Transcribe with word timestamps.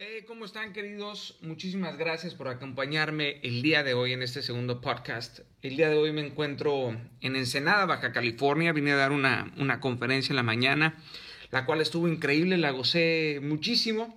Eh, 0.00 0.24
¿Cómo 0.28 0.44
están 0.44 0.72
queridos? 0.72 1.36
Muchísimas 1.40 1.98
gracias 1.98 2.32
por 2.32 2.46
acompañarme 2.46 3.40
el 3.42 3.62
día 3.62 3.82
de 3.82 3.94
hoy 3.94 4.12
en 4.12 4.22
este 4.22 4.42
segundo 4.42 4.80
podcast. 4.80 5.40
El 5.60 5.76
día 5.76 5.88
de 5.88 5.96
hoy 5.96 6.12
me 6.12 6.24
encuentro 6.24 6.96
en 7.20 7.34
Ensenada, 7.34 7.84
Baja 7.84 8.12
California. 8.12 8.72
Vine 8.72 8.92
a 8.92 8.96
dar 8.96 9.10
una, 9.10 9.52
una 9.56 9.80
conferencia 9.80 10.30
en 10.30 10.36
la 10.36 10.44
mañana, 10.44 11.02
la 11.50 11.66
cual 11.66 11.80
estuvo 11.80 12.06
increíble, 12.06 12.58
la 12.58 12.70
gocé 12.70 13.40
muchísimo. 13.42 14.16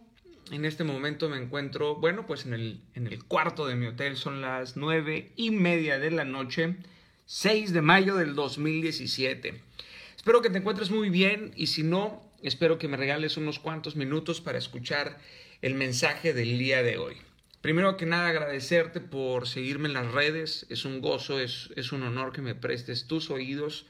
En 0.52 0.66
este 0.66 0.84
momento 0.84 1.30
me 1.30 1.38
encuentro, 1.38 1.96
bueno, 1.96 2.28
pues 2.28 2.46
en 2.46 2.54
el, 2.54 2.82
en 2.94 3.08
el 3.08 3.24
cuarto 3.24 3.66
de 3.66 3.74
mi 3.74 3.88
hotel. 3.88 4.18
Son 4.18 4.40
las 4.40 4.78
nueve 4.78 5.32
y 5.36 5.50
media 5.50 5.98
de 5.98 6.12
la 6.12 6.26
noche, 6.26 6.76
6 7.26 7.74
de 7.74 7.82
mayo 7.82 8.18
del 8.18 8.36
2017. 8.36 9.60
Espero 10.16 10.44
que 10.44 10.52
te 10.52 10.60
encuentres 10.60 10.92
muy 10.92 11.10
bien 11.10 11.54
y 11.56 11.66
si 11.66 11.82
no, 11.82 12.22
espero 12.44 12.78
que 12.78 12.88
me 12.88 12.98
regales 12.98 13.36
unos 13.36 13.58
cuantos 13.58 13.96
minutos 13.96 14.42
para 14.42 14.60
escuchar 14.60 15.18
el 15.62 15.76
mensaje 15.76 16.34
del 16.34 16.58
día 16.58 16.82
de 16.82 16.98
hoy. 16.98 17.18
Primero 17.62 17.96
que 17.96 18.08
nada, 18.08 18.30
agradecerte 18.30 19.00
por 19.00 19.48
seguirme 19.48 19.88
en 19.88 19.94
las 19.94 20.12
redes. 20.12 20.66
Es 20.70 20.86
un 20.86 21.02
gozo, 21.02 21.40
es, 21.40 21.70
es 21.76 21.92
un 21.92 22.02
honor 22.02 22.32
que 22.32 22.42
me 22.42 22.56
prestes 22.56 23.06
tus 23.06 23.30
oídos. 23.30 23.86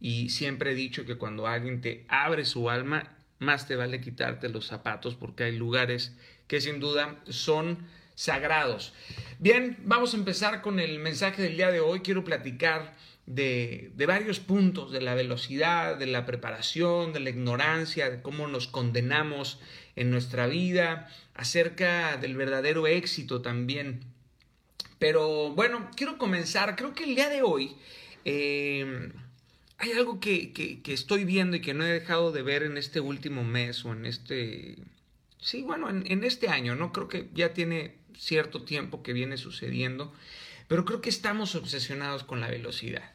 Y 0.00 0.30
siempre 0.30 0.72
he 0.72 0.74
dicho 0.74 1.04
que 1.04 1.16
cuando 1.16 1.48
alguien 1.48 1.80
te 1.80 2.04
abre 2.08 2.44
su 2.44 2.70
alma, 2.70 3.16
más 3.40 3.66
te 3.66 3.74
vale 3.74 4.00
quitarte 4.00 4.48
los 4.48 4.66
zapatos 4.66 5.16
porque 5.16 5.44
hay 5.44 5.56
lugares 5.56 6.14
que 6.46 6.60
sin 6.60 6.78
duda 6.78 7.20
son 7.28 7.78
sagrados. 8.14 8.92
Bien, 9.38 9.78
vamos 9.84 10.14
a 10.14 10.16
empezar 10.18 10.62
con 10.62 10.78
el 10.78 11.00
mensaje 11.00 11.42
del 11.42 11.56
día 11.56 11.72
de 11.72 11.80
hoy. 11.80 12.00
Quiero 12.00 12.22
platicar 12.22 12.94
de, 13.26 13.92
de, 13.94 14.06
varios 14.06 14.40
puntos, 14.40 14.92
de 14.92 15.00
la 15.00 15.14
velocidad, 15.14 15.96
de 15.96 16.06
la 16.06 16.26
preparación, 16.26 17.12
de 17.12 17.20
la 17.20 17.30
ignorancia, 17.30 18.10
de 18.10 18.22
cómo 18.22 18.48
nos 18.48 18.66
condenamos 18.66 19.60
en 19.96 20.10
nuestra 20.10 20.46
vida, 20.46 21.08
acerca 21.34 22.16
del 22.16 22.36
verdadero 22.36 22.86
éxito 22.86 23.42
también. 23.42 24.00
Pero 24.98 25.50
bueno, 25.50 25.90
quiero 25.96 26.18
comenzar, 26.18 26.76
creo 26.76 26.92
que 26.92 27.04
el 27.04 27.14
día 27.14 27.28
de 27.28 27.42
hoy 27.42 27.76
eh, 28.24 29.10
hay 29.78 29.92
algo 29.92 30.20
que, 30.20 30.52
que, 30.52 30.82
que, 30.82 30.92
estoy 30.92 31.24
viendo 31.24 31.56
y 31.56 31.60
que 31.60 31.72
no 31.72 31.84
he 31.84 31.88
dejado 31.88 32.32
de 32.32 32.42
ver 32.42 32.62
en 32.62 32.76
este 32.76 33.00
último 33.00 33.42
mes 33.42 33.84
o 33.86 33.92
en 33.92 34.04
este, 34.04 34.76
sí, 35.38 35.62
bueno, 35.62 35.88
en, 35.88 36.04
en 36.06 36.22
este 36.22 36.48
año, 36.48 36.74
¿no? 36.74 36.92
Creo 36.92 37.08
que 37.08 37.30
ya 37.32 37.54
tiene 37.54 37.94
cierto 38.14 38.62
tiempo 38.62 39.02
que 39.02 39.14
viene 39.14 39.38
sucediendo, 39.38 40.12
pero 40.70 40.84
creo 40.84 41.00
que 41.00 41.10
estamos 41.10 41.56
obsesionados 41.56 42.22
con 42.22 42.40
la 42.40 42.46
velocidad. 42.46 43.10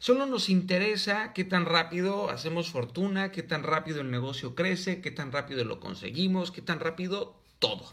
Solo 0.00 0.26
nos 0.26 0.50
interesa 0.50 1.32
qué 1.32 1.44
tan 1.44 1.64
rápido 1.64 2.28
hacemos 2.28 2.68
fortuna, 2.68 3.32
qué 3.32 3.42
tan 3.42 3.62
rápido 3.62 4.02
el 4.02 4.10
negocio 4.10 4.54
crece, 4.54 5.00
qué 5.00 5.10
tan 5.10 5.32
rápido 5.32 5.64
lo 5.64 5.80
conseguimos, 5.80 6.50
qué 6.50 6.60
tan 6.60 6.78
rápido 6.78 7.40
todo. 7.58 7.90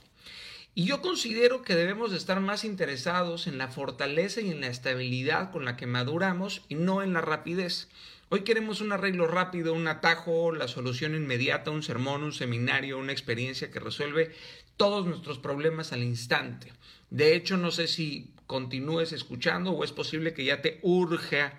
Y 0.76 0.84
yo 0.84 1.02
considero 1.02 1.62
que 1.62 1.74
debemos 1.74 2.12
estar 2.12 2.42
más 2.42 2.66
interesados 2.66 3.48
en 3.48 3.58
la 3.58 3.70
fortaleza 3.70 4.42
y 4.42 4.52
en 4.52 4.60
la 4.60 4.68
estabilidad 4.68 5.52
con 5.52 5.64
la 5.64 5.78
que 5.78 5.88
maduramos 5.88 6.64
y 6.68 6.76
no 6.76 7.02
en 7.02 7.14
la 7.14 7.22
rapidez. 7.22 7.88
Hoy 8.28 8.42
queremos 8.42 8.82
un 8.82 8.92
arreglo 8.92 9.26
rápido, 9.26 9.72
un 9.72 9.88
atajo, 9.88 10.52
la 10.52 10.68
solución 10.68 11.16
inmediata, 11.16 11.72
un 11.72 11.82
sermón, 11.82 12.24
un 12.24 12.34
seminario, 12.34 13.00
una 13.00 13.14
experiencia 13.14 13.72
que 13.72 13.80
resuelve 13.80 14.36
todos 14.76 15.06
nuestros 15.06 15.40
problemas 15.40 15.94
al 15.94 16.04
instante. 16.04 16.74
De 17.10 17.36
hecho, 17.36 17.58
no 17.58 17.72
sé 17.72 17.88
si 17.88 18.30
continúes 18.48 19.12
escuchando 19.12 19.72
o 19.72 19.84
es 19.84 19.92
posible 19.92 20.34
que 20.34 20.46
ya 20.46 20.62
te 20.62 20.80
urja 20.82 21.54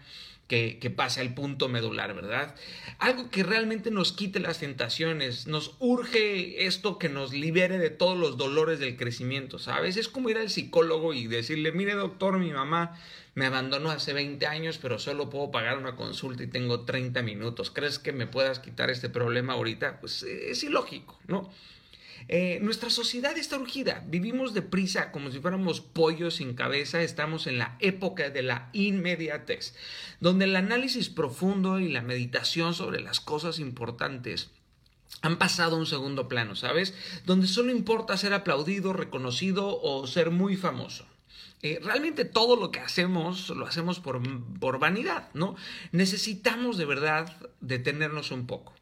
que, 0.49 0.93
pase 0.97 1.21
al 1.21 1.35
punto 1.35 1.69
medular, 1.69 2.15
¿verdad? 2.15 2.55
Algo 2.99 3.31
que 3.31 3.43
realmente 3.43 3.91
nos 3.91 4.13
quite 4.13 4.41
las 4.41 4.59
tentaciones, 4.59 5.47
nos 5.47 5.77
urge 5.79 6.67
esto 6.67 6.99
que 6.99 7.11
nos 7.11 7.35
libere 7.35 7.79
de 7.79 7.91
todos 7.91 8.19
los 8.19 8.39
dolores 8.39 8.79
del 8.81 8.97
crecimiento, 8.97 9.59
¿sabes? 9.59 9.99
Es 9.99 10.09
como 10.09 10.31
ir 10.31 10.39
al 10.39 10.49
psicólogo 10.49 11.13
y 11.13 11.27
decirle, 11.27 11.71
mire 11.73 11.95
doctor, 11.95 12.39
mi 12.39 12.51
mamá 12.51 12.99
me 13.35 13.45
abandonó 13.45 13.91
hace 13.91 14.15
20 14.15 14.47
años, 14.47 14.79
pero 14.79 14.99
solo 14.99 15.29
puedo 15.29 15.51
pagar 15.51 15.77
una 15.77 15.97
consulta 15.97 16.43
y 16.43 16.47
tengo 16.47 16.81
30 16.81 17.21
minutos. 17.23 17.71
¿Crees 17.71 17.99
que 17.99 18.13
me 18.13 18.27
puedas 18.27 18.59
quitar 18.59 18.89
este 18.89 19.11
problema 19.11 19.53
ahorita? 19.53 20.01
Pues 20.01 20.23
es 20.23 20.65
ilógico, 20.65 21.19
¿no? 21.27 21.53
Eh, 22.27 22.59
nuestra 22.61 22.91
sociedad 22.91 23.39
está 23.39 23.57
urgida, 23.59 24.05
vivimos 24.07 24.53
deprisa 24.53 25.13
como 25.13 25.31
si 25.31 25.41
fuéramos 25.41 25.81
pollos 25.81 26.37
sin 26.37 26.55
cabeza, 26.55 27.03
estamos 27.03 27.47
en 27.47 27.59
la 27.59 27.77
época 27.81 28.31
de 28.31 28.43
la 28.43 28.71
inmediatez, 28.73 29.75
donde 30.21 30.47
el 30.47 30.57
análisis 30.57 31.09
profundo 31.09 31.79
y 31.79 31.89
la 31.89 32.03
meditación 32.03 32.75
sobre 32.75 33.01
las 33.01 33.21
cosas 33.21 33.59
importantes 33.59 34.51
han 35.23 35.39
pasado 35.39 35.77
a 35.77 35.79
un 35.79 35.87
segundo 35.87 36.29
plano, 36.29 36.55
¿sabes? 36.55 36.95
Donde 37.25 37.47
solo 37.47 37.71
importa 37.71 38.17
ser 38.17 38.35
aplaudido, 38.35 38.93
reconocido 38.93 39.81
o 39.81 40.07
ser 40.07 40.31
muy 40.31 40.57
famoso. 40.57 41.07
Eh, 41.63 41.81
realmente 41.83 42.25
todo 42.25 42.55
lo 42.55 42.71
que 42.71 42.79
hacemos 42.79 43.49
lo 43.51 43.67
hacemos 43.67 43.99
por, 43.99 44.21
por 44.61 44.79
vanidad, 44.79 45.29
¿no? 45.35 45.57
Necesitamos 45.91 46.77
de 46.77 46.85
verdad 46.85 47.37
detenernos 47.61 48.31
un 48.31 48.47
poco. 48.47 48.75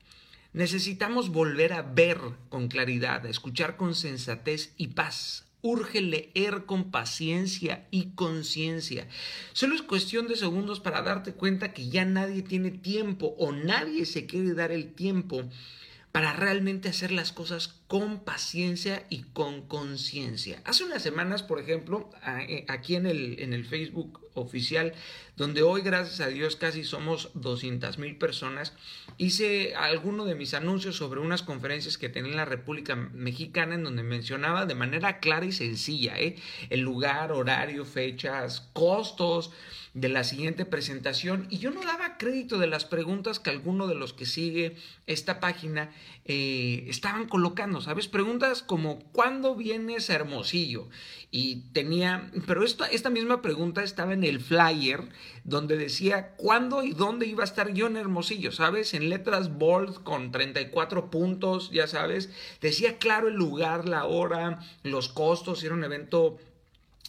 Necesitamos 0.56 1.28
volver 1.28 1.75
a 1.75 1.83
ver 1.83 2.19
con 2.49 2.69
claridad, 2.69 3.27
a 3.27 3.28
escuchar 3.28 3.77
con 3.77 3.94
sensatez 3.94 4.72
y 4.78 4.87
paz. 4.87 5.44
Urge 5.61 6.00
leer 6.00 6.65
con 6.65 6.91
paciencia 6.91 7.87
y 7.91 8.12
conciencia. 8.15 9.06
Solo 9.53 9.75
es 9.75 9.83
cuestión 9.83 10.28
de 10.28 10.37
segundos 10.37 10.81
para 10.81 11.03
darte 11.03 11.34
cuenta 11.34 11.75
que 11.75 11.91
ya 11.91 12.06
nadie 12.06 12.41
tiene 12.41 12.71
tiempo 12.71 13.34
o 13.39 13.53
nadie 13.53 14.06
se 14.06 14.25
quiere 14.25 14.55
dar 14.55 14.72
el 14.72 14.94
tiempo 14.94 15.43
para 16.11 16.33
realmente 16.33 16.88
hacer 16.88 17.12
las 17.12 17.33
cosas 17.33 17.75
con 17.86 18.24
paciencia 18.24 19.06
y 19.10 19.22
con 19.22 19.62
conciencia. 19.62 20.60
Hace 20.64 20.84
unas 20.84 21.02
semanas, 21.02 21.42
por 21.42 21.60
ejemplo, 21.60 22.10
eh, 22.48 22.64
aquí 22.69 22.97
en 22.97 23.06
el, 23.06 23.38
en 23.38 23.52
el 23.52 23.64
Facebook 23.64 24.20
oficial, 24.34 24.92
donde 25.36 25.62
hoy, 25.62 25.82
gracias 25.82 26.20
a 26.20 26.28
Dios, 26.28 26.56
casi 26.56 26.84
somos 26.84 27.30
200 27.34 27.98
mil 27.98 28.16
personas, 28.16 28.72
hice 29.19 29.75
alguno 29.76 30.25
de 30.25 30.34
mis 30.34 30.54
anuncios 30.54 30.96
sobre 30.96 31.20
unas 31.20 31.42
conferencias 31.42 31.96
que 31.96 32.08
tenía 32.08 32.32
en 32.32 32.36
la 32.36 32.44
República 32.44 32.96
Mexicana, 32.96 33.76
en 33.76 33.84
donde 33.84 34.02
mencionaba 34.02 34.66
de 34.66 34.75
manera 34.75 35.20
clara 35.20 35.46
y 35.46 35.52
sencilla 35.52 36.19
¿eh? 36.19 36.36
el 36.70 36.80
lugar, 36.80 37.32
horario, 37.32 37.84
fechas, 37.84 38.69
costos 38.72 39.52
de 39.96 40.10
la 40.10 40.25
siguiente 40.25 40.66
presentación 40.66 41.46
y 41.48 41.56
yo 41.56 41.70
no 41.70 41.80
daba 41.80 42.19
crédito 42.19 42.58
de 42.58 42.66
las 42.66 42.84
preguntas 42.84 43.41
que 43.41 43.48
alguno 43.48 43.86
de 43.86 43.94
los 43.94 44.12
que 44.12 44.26
sigue 44.26 44.76
esta 45.06 45.41
página 45.41 45.91
eh, 46.26 46.84
estaban 46.88 47.26
colocando, 47.26 47.75
¿sabes? 47.81 48.09
Preguntas 48.09 48.62
como 48.62 49.00
¿cuándo 49.12 49.54
vienes 49.54 50.10
a 50.10 50.14
Hermosillo? 50.14 50.88
Y 51.31 51.70
tenía, 51.72 52.31
pero 52.47 52.64
esta, 52.64 52.87
esta 52.87 53.10
misma 53.10 53.42
pregunta 53.42 53.82
estaba 53.82 54.12
en 54.12 54.25
el 54.25 54.41
flyer 54.41 55.09
donde 55.44 55.76
decía 55.76 56.34
cuándo 56.37 56.82
y 56.82 56.92
dónde 56.92 57.26
iba 57.26 57.42
a 57.42 57.44
estar 57.44 57.72
yo 57.72 57.87
en 57.87 57.97
Hermosillo, 57.97 58.53
¿sabes? 58.53 58.94
En 58.94 59.10
letras 59.10 59.56
bold 59.56 60.03
con 60.03 60.32
34 60.32 61.10
puntos, 61.10 61.70
ya 61.70 61.87
sabes, 61.87 62.31
decía 62.60 62.98
claro 62.98 63.28
el 63.28 63.34
lugar, 63.34 63.88
la 63.88 64.04
hora, 64.04 64.60
los 64.82 65.08
costos, 65.08 65.62
era 65.62 65.75
un 65.75 65.84
evento 65.84 66.38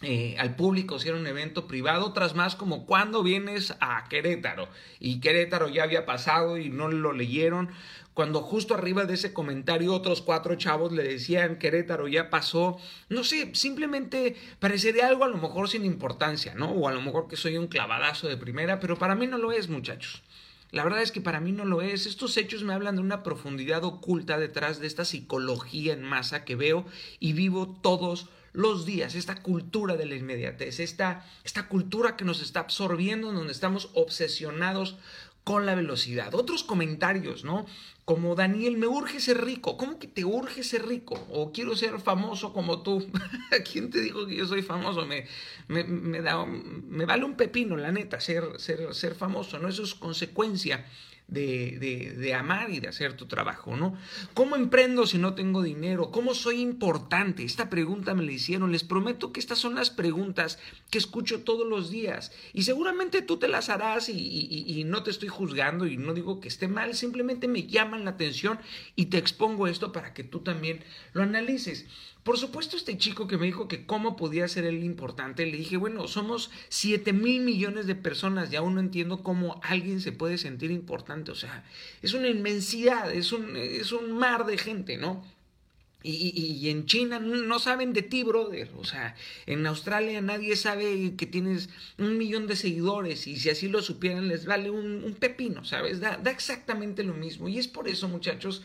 eh, 0.03 0.35
al 0.37 0.55
público 0.55 0.99
si 0.99 1.07
era 1.07 1.17
un 1.17 1.25
evento 1.25 1.65
privado, 1.67 2.05
otras 2.05 2.35
más 2.35 2.55
como 2.55 2.85
cuando 2.85 3.23
vienes 3.23 3.75
a 3.79 4.07
Querétaro 4.09 4.69
y 4.99 5.19
Querétaro 5.19 5.69
ya 5.69 5.83
había 5.83 6.05
pasado 6.05 6.57
y 6.57 6.69
no 6.69 6.87
lo 6.87 7.13
leyeron, 7.13 7.69
cuando 8.13 8.41
justo 8.41 8.73
arriba 8.73 9.05
de 9.05 9.15
ese 9.15 9.33
comentario 9.33 9.93
otros 9.93 10.21
cuatro 10.21 10.55
chavos 10.55 10.91
le 10.91 11.03
decían 11.03 11.57
Querétaro 11.57 12.07
ya 12.07 12.29
pasó, 12.29 12.77
no 13.09 13.23
sé, 13.23 13.51
simplemente 13.53 14.35
parecería 14.59 15.07
algo 15.07 15.23
a 15.23 15.29
lo 15.29 15.37
mejor 15.37 15.69
sin 15.69 15.85
importancia, 15.85 16.53
¿no? 16.53 16.71
O 16.71 16.87
a 16.87 16.93
lo 16.93 17.01
mejor 17.01 17.27
que 17.27 17.35
soy 17.35 17.57
un 17.57 17.67
clavadazo 17.67 18.27
de 18.27 18.37
primera, 18.37 18.79
pero 18.79 18.97
para 18.97 19.15
mí 19.15 19.27
no 19.27 19.37
lo 19.37 19.51
es, 19.51 19.69
muchachos. 19.69 20.23
La 20.71 20.83
verdad 20.83 21.01
es 21.01 21.11
que 21.11 21.21
para 21.21 21.39
mí 21.39 21.51
no 21.51 21.63
lo 21.63 21.81
es. 21.81 22.05
Estos 22.05 22.35
hechos 22.37 22.63
me 22.63 22.73
hablan 22.73 22.95
de 22.95 23.01
una 23.01 23.23
profundidad 23.23 23.83
oculta 23.83 24.37
detrás 24.37 24.79
de 24.79 24.87
esta 24.87 25.05
psicología 25.05 25.93
en 25.93 26.03
masa 26.03 26.43
que 26.43 26.55
veo 26.55 26.85
y 27.19 27.33
vivo 27.33 27.79
todos 27.81 28.29
los 28.57 28.87
días, 28.87 29.13
esta 29.13 29.35
cultura 29.35 29.95
de 29.97 30.07
la 30.07 30.15
inmediatez, 30.15 30.79
esta, 30.79 31.23
esta 31.43 31.67
cultura 31.67 32.15
que 32.15 32.25
nos 32.25 32.41
está 32.41 32.61
absorbiendo, 32.61 33.31
donde 33.31 33.53
estamos 33.53 33.91
obsesionados 33.93 34.97
con 35.43 35.67
la 35.67 35.75
velocidad. 35.75 36.33
Otros 36.33 36.63
comentarios, 36.63 37.43
¿no? 37.43 37.67
Como 38.03 38.33
Daniel, 38.33 38.75
me 38.77 38.87
urge 38.87 39.19
ser 39.19 39.45
rico. 39.45 39.77
¿Cómo 39.77 39.99
que 39.99 40.07
te 40.07 40.25
urge 40.25 40.63
ser 40.63 40.87
rico? 40.87 41.23
O 41.29 41.51
quiero 41.51 41.75
ser 41.75 41.99
famoso 41.99 42.51
como 42.51 42.81
tú. 42.81 43.07
¿Quién 43.71 43.91
te 43.91 44.01
dijo 44.01 44.25
que 44.25 44.35
yo 44.35 44.47
soy 44.47 44.63
famoso? 44.63 45.05
Me, 45.05 45.27
me, 45.67 45.83
me, 45.83 46.21
da, 46.23 46.43
me 46.43 47.05
vale 47.05 47.25
un 47.25 47.37
pepino, 47.37 47.77
la 47.77 47.91
neta, 47.91 48.19
ser, 48.19 48.59
ser, 48.59 48.95
ser 48.95 49.13
famoso, 49.13 49.59
¿no? 49.59 49.67
Eso 49.67 49.83
es 49.83 49.93
consecuencia 49.93 50.83
de, 51.27 52.15
de, 52.17 52.33
amar 52.33 52.69
y 52.69 52.79
de 52.79 52.87
hacer 52.87 53.15
tu 53.15 53.25
trabajo, 53.25 53.75
¿no? 53.75 53.97
¿Cómo 54.33 54.55
emprendo 54.55 55.05
si 55.05 55.17
no 55.17 55.33
tengo 55.33 55.61
dinero? 55.61 56.09
¿Cómo 56.11 56.33
soy 56.33 56.61
importante? 56.61 57.43
Esta 57.43 57.69
pregunta 57.69 58.13
me 58.13 58.23
la 58.23 58.31
hicieron. 58.31 58.71
Les 58.71 58.83
prometo 58.83 59.33
que 59.33 59.39
estas 59.39 59.57
son 59.57 59.75
las 59.75 59.89
preguntas 59.89 60.59
que 60.89 60.97
escucho 60.97 61.41
todos 61.43 61.67
los 61.67 61.89
días. 61.89 62.31
Y 62.53 62.63
seguramente 62.63 63.21
tú 63.21 63.37
te 63.37 63.47
las 63.47 63.69
harás 63.69 64.07
y, 64.09 64.13
y 64.15 64.83
no 64.85 65.03
te 65.03 65.11
estoy 65.11 65.27
juzgando 65.27 65.85
y 65.85 65.97
no 65.97 66.13
digo 66.13 66.39
que 66.39 66.47
esté 66.47 66.67
mal, 66.67 66.95
simplemente 66.95 67.47
me 67.47 67.67
llaman 67.67 68.05
la 68.05 68.11
atención 68.11 68.59
y 68.95 69.07
te 69.07 69.17
expongo 69.17 69.67
esto 69.67 69.91
para 69.91 70.13
que 70.13 70.23
tú 70.23 70.39
también 70.39 70.83
lo 71.13 71.23
analices. 71.23 71.85
Por 72.27 72.37
supuesto, 72.37 72.75
este 72.75 72.97
chico 72.97 73.25
que 73.25 73.37
me 73.37 73.45
dijo 73.45 73.69
que 73.69 73.85
cómo 73.85 74.17
podía 74.17 74.49
ser 74.49 74.65
él 74.65 74.83
importante, 74.83 75.45
le 75.45 75.55
dije, 75.55 75.77
bueno, 75.77 76.09
somos 76.09 76.51
7 76.67 77.13
mil 77.13 77.39
millones 77.41 77.87
de 77.87 77.95
personas 77.95 78.51
y 78.51 78.57
aún 78.57 78.75
no 78.75 78.81
entiendo 78.81 79.23
cómo 79.23 79.61
alguien 79.63 80.01
se 80.01 80.11
puede 80.11 80.37
sentir 80.37 80.71
importante. 80.71 81.31
O 81.31 81.35
sea, 81.35 81.63
es 82.01 82.13
una 82.13 82.27
inmensidad, 82.27 83.13
es 83.13 83.31
un, 83.31 83.55
es 83.55 83.93
un 83.93 84.11
mar 84.11 84.45
de 84.45 84.57
gente, 84.57 84.97
¿no? 84.97 85.23
Y, 86.03 86.33
y, 86.35 86.69
en 86.69 86.85
China 86.85 87.19
no 87.19 87.59
saben 87.59 87.93
de 87.93 88.01
ti, 88.01 88.23
brother. 88.23 88.71
O 88.77 88.83
sea, 88.83 89.15
en 89.45 89.65
Australia 89.65 90.19
nadie 90.19 90.57
sabe 90.57 91.15
que 91.15 91.27
tienes 91.27 91.69
un 91.97 92.17
millón 92.17 92.45
de 92.45 92.57
seguidores 92.57 93.25
y 93.27 93.37
si 93.37 93.49
así 93.49 93.69
lo 93.69 93.81
supieran 93.81 94.27
les 94.27 94.45
vale 94.45 94.69
un, 94.69 95.01
un 95.05 95.13
pepino, 95.13 95.63
¿sabes? 95.63 96.01
Da, 96.01 96.17
da, 96.17 96.31
exactamente 96.31 97.03
lo 97.03 97.13
mismo. 97.13 97.47
Y 97.47 97.57
es 97.57 97.69
por 97.69 97.87
eso, 97.87 98.09
muchachos, 98.09 98.63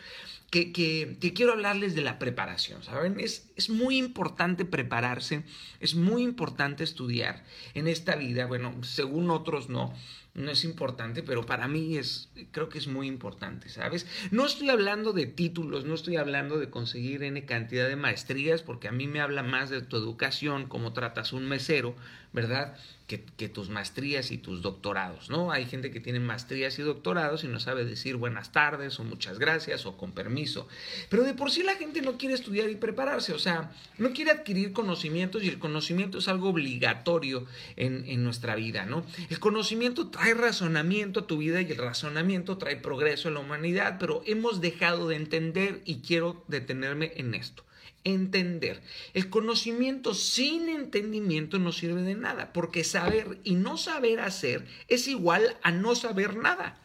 que, 0.53 1.33
quiero 1.35 1.53
hablarles 1.53 1.95
de 1.95 2.03
la 2.03 2.19
preparación, 2.19 2.83
¿saben? 2.83 3.19
Es, 3.19 3.51
es 3.57 3.71
muy 3.71 3.97
importante 3.97 4.67
prepararse, 4.67 5.45
es 5.81 5.95
muy 5.95 6.23
importante 6.23 6.85
estudiar 6.85 7.43
en 7.73 7.89
esta 7.89 8.17
vida, 8.17 8.45
bueno, 8.45 8.75
según 8.83 9.31
otros 9.31 9.71
no, 9.71 9.95
no 10.35 10.51
es 10.51 10.65
importante, 10.65 11.23
pero 11.23 11.45
para 11.45 11.69
mí 11.69 11.99
es, 11.99 12.31
creo 12.53 12.69
que 12.69 12.79
es 12.79 12.87
muy 12.87 13.07
importante, 13.07 13.69
¿sabes? 13.69 14.07
No 14.31 14.47
estoy 14.47 14.71
hablando 14.71 15.13
de 15.13 15.27
títulos, 15.27 15.85
no 15.85 15.95
estoy 15.95 16.17
hablando 16.17 16.59
de 16.59 16.71
conseguir 16.71 17.23
N 17.23 17.45
cantidad 17.45 17.87
de 17.87 17.97
maestrías, 17.97 18.63
porque 18.63 18.89
a 18.89 18.93
mí 18.93 19.07
me 19.07 19.21
habla 19.21 19.43
más 19.43 19.69
de 19.69 19.83
tu 19.83 19.97
educación, 19.97 20.67
cómo 20.67 20.93
tratas 20.93 21.33
un 21.33 21.47
mesero, 21.47 21.95
¿verdad? 22.33 22.77
que, 23.21 23.49
tus 23.49 23.69
maestrías 23.69 24.31
y 24.31 24.39
tus 24.39 24.63
doctorados, 24.63 25.29
¿no? 25.29 25.53
Hay 25.53 25.67
gente 25.67 25.91
que 25.91 26.01
tiene 26.01 26.21
maestrías 26.21 26.79
y 26.79 26.83
doctorados 26.83 27.45
y 27.45 27.49
no 27.49 27.61
sabe 27.61 27.85
decir 27.85 28.17
buenas 28.17 28.53
tardes 28.53 28.99
o 29.01 29.05
muchas 29.05 29.39
gracias 29.39 29.85
o 29.85 29.97
con 29.97 30.13
permiso. 30.13 30.69
Pero 31.09 31.25
de 31.25 31.35
por 31.35 31.51
sí 31.51 31.63
la 31.63 31.75
gente 31.77 32.01
no 32.01 32.17
quiere 32.17 32.35
estudiar 32.35 32.71
y 32.71 32.77
prepararse, 32.77 33.33
o 33.33 33.39
sea, 33.39 33.73
no 33.99 34.13
quiere 34.13 34.31
adquirir 34.31 34.73
conocimientos 34.73 35.43
y 35.43 35.49
el 35.49 35.59
conocimiento 35.59 36.19
es 36.19 36.29
algo 36.29 36.49
obligatorio 36.49 37.47
en, 37.77 38.05
en 38.07 38.25
nuestra 38.25 38.55
vida, 38.55 38.87
¿no? 38.87 39.05
El 39.29 39.39
conocimiento 39.41 40.09
razonamiento 40.31 41.21
a 41.21 41.27
tu 41.27 41.39
vida 41.39 41.61
y 41.61 41.73
el 41.73 41.79
razonamiento 41.79 42.57
trae 42.57 42.77
progreso 42.77 43.29
a 43.29 43.33
la 43.33 43.41
humanidad, 43.41 43.97
pero 43.99 44.23
hemos 44.27 44.61
dejado 44.61 45.09
de 45.09 45.17
entender 45.17 45.83
y 45.85 46.01
quiero 46.01 46.45
detenerme 46.49 47.13
en 47.17 47.35
esto 47.35 47.65
entender. 48.05 48.83
El 49.15 49.31
conocimiento 49.31 50.15
sin 50.15 50.69
entendimiento 50.69 51.59
no 51.59 51.73
sirve 51.73 52.03
de 52.03 52.15
nada, 52.15 52.53
porque 52.53 52.85
saber 52.85 53.39
y 53.45 53.55
no 53.55 53.77
saber 53.77 54.21
hacer 54.21 54.67
es 54.89 55.07
igual 55.07 55.57
a 55.63 55.71
no 55.71 55.95
saber 55.95 56.37
nada. 56.37 56.81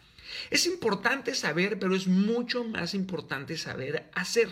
Es 0.49 0.65
importante 0.65 1.33
saber, 1.33 1.79
pero 1.79 1.95
es 1.95 2.07
mucho 2.07 2.63
más 2.63 2.93
importante 2.93 3.57
saber 3.57 4.09
hacer. 4.13 4.49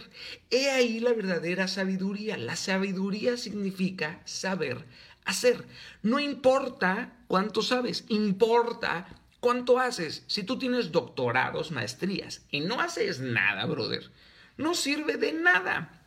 He 0.49 0.69
ahí 0.69 0.99
la 0.99 1.13
verdadera 1.13 1.67
sabiduría. 1.67 2.37
La 2.37 2.55
sabiduría 2.55 3.37
significa 3.37 4.21
saber 4.25 4.85
hacer. 5.25 5.65
No 6.01 6.19
importa 6.19 7.17
cuánto 7.27 7.61
sabes, 7.61 8.05
importa 8.09 9.07
cuánto 9.39 9.79
haces. 9.79 10.23
Si 10.27 10.43
tú 10.43 10.57
tienes 10.57 10.91
doctorados, 10.91 11.71
maestrías 11.71 12.45
y 12.49 12.61
no 12.61 12.79
haces 12.79 13.19
nada, 13.19 13.65
brother, 13.65 14.11
no 14.57 14.73
sirve 14.73 15.17
de 15.17 15.33
nada. 15.33 16.01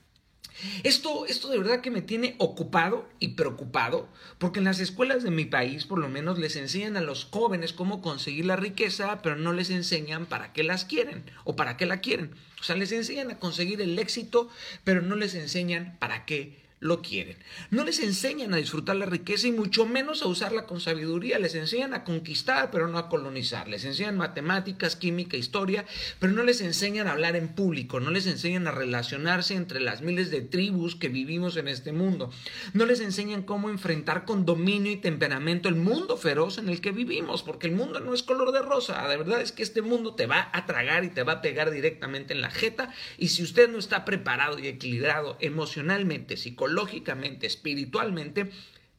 Esto, 0.83 1.25
esto 1.27 1.49
de 1.49 1.59
verdad 1.59 1.81
que 1.81 1.93
me 1.93 2.03
tiene 2.03 2.35
ocupado 2.39 3.09
y 3.21 3.29
preocupado, 3.29 4.09
porque 4.39 4.59
en 4.59 4.65
las 4.65 4.81
escuelas 4.81 5.23
de 5.23 5.31
mi 5.31 5.45
país 5.45 5.85
por 5.85 6.01
lo 6.01 6.09
menos 6.09 6.39
les 6.39 6.57
enseñan 6.57 6.97
a 6.97 7.01
los 7.01 7.27
jóvenes 7.27 7.73
cómo 7.73 8.03
conseguir 8.03 8.47
la 8.47 8.57
riqueza, 8.57 9.23
pero 9.23 9.37
no 9.37 9.53
les 9.53 9.71
enseñan 9.71 10.27
para 10.27 10.53
qué 10.53 10.65
las 10.65 10.85
quieren 10.85 11.25
o 11.45 11.55
para 11.55 11.77
qué 11.77 11.87
la 11.87 12.01
quieren. 12.01 12.35
O 12.61 12.65
sea, 12.65 12.75
les 12.75 12.91
enseñan 12.91 13.31
a 13.31 13.39
conseguir 13.39 13.81
el 13.81 13.97
éxito, 14.01 14.49
pero 14.83 15.01
no 15.01 15.15
les 15.15 15.37
enseñan 15.37 15.97
para 16.01 16.25
qué 16.25 16.68
lo 16.81 17.03
quieren. 17.03 17.37
No 17.71 17.85
les 17.85 17.99
enseñan 17.99 18.55
a 18.55 18.59
disfrutar 18.59 18.97
la 18.97 19.07
riqueza 19.07 19.49
y 19.49 19.53
mucho 19.53 19.85
menos 19.87 20.23
a 20.23 20.29
usarla 20.29 20.67
con 20.67 20.81
sabiduría. 20.81 21.39
Les 21.39 21.55
enseñan 21.55 21.93
a 21.93 22.05
conquistar, 22.05 22.71
pero 22.71 22.89
no 22.89 22.99
a 22.99 23.09
colonizar. 23.09 23.69
Les 23.69 23.85
enseñan 23.85 24.17
matemáticas, 24.17 24.95
química, 24.95 25.37
historia, 25.37 25.85
pero 26.21 26.33
no 26.33 26.45
les 26.45 26.61
enseñan 26.61 27.09
a 27.09 27.13
hablar 27.13 27.37
en 27.37 27.49
público. 27.49 28.01
No 28.01 28.11
les 28.11 28.27
enseñan 28.27 28.67
a 28.69 28.73
relacionarse 28.73 29.55
entre 29.55 29.81
las 29.81 30.03
miles 30.03 30.31
de 30.31 30.41
tribus 30.41 30.95
que 30.95 31.09
vivimos 31.09 31.57
en 31.57 31.69
este 31.69 31.93
mundo. 31.93 32.31
No 32.75 32.87
les 32.87 33.01
enseñan 33.01 33.43
cómo 33.43 33.71
enfrentar 33.71 34.25
con 34.25 34.47
dominio 34.47 34.93
y 34.93 34.97
temperamento 34.97 35.69
el 35.69 35.75
mundo 35.75 36.17
feroz 36.17 36.59
en 36.59 36.69
el 36.69 36.81
que 36.81 36.93
vivimos, 36.93 37.43
porque 37.43 37.67
el 37.67 37.75
mundo 37.75 38.01
no 38.01 38.15
es 38.15 38.23
color 38.23 38.53
de 38.53 38.63
rosa. 38.63 39.07
La 39.09 39.17
verdad 39.17 39.41
es 39.41 39.53
que 39.53 39.63
este 39.63 39.83
mundo 39.83 40.15
te 40.15 40.27
va 40.27 40.49
a 40.53 40.67
tragar 40.67 41.05
y 41.05 41.09
te 41.09 41.25
va 41.25 41.35
a 41.35 41.43
pegar 41.43 41.71
directamente 41.71 42.35
en 42.35 42.41
la 42.41 42.51
jeta. 42.51 42.95
Y 43.17 43.29
si 43.29 43.43
usted 43.43 43.69
no 43.69 43.79
está 43.79 44.05
preparado 44.05 44.59
y 44.59 44.69
equilibrado 44.69 45.37
emocionalmente, 45.41 46.37
psicológicamente, 46.37 46.68
lógicamente, 46.69 47.47
espiritualmente, 47.47 48.51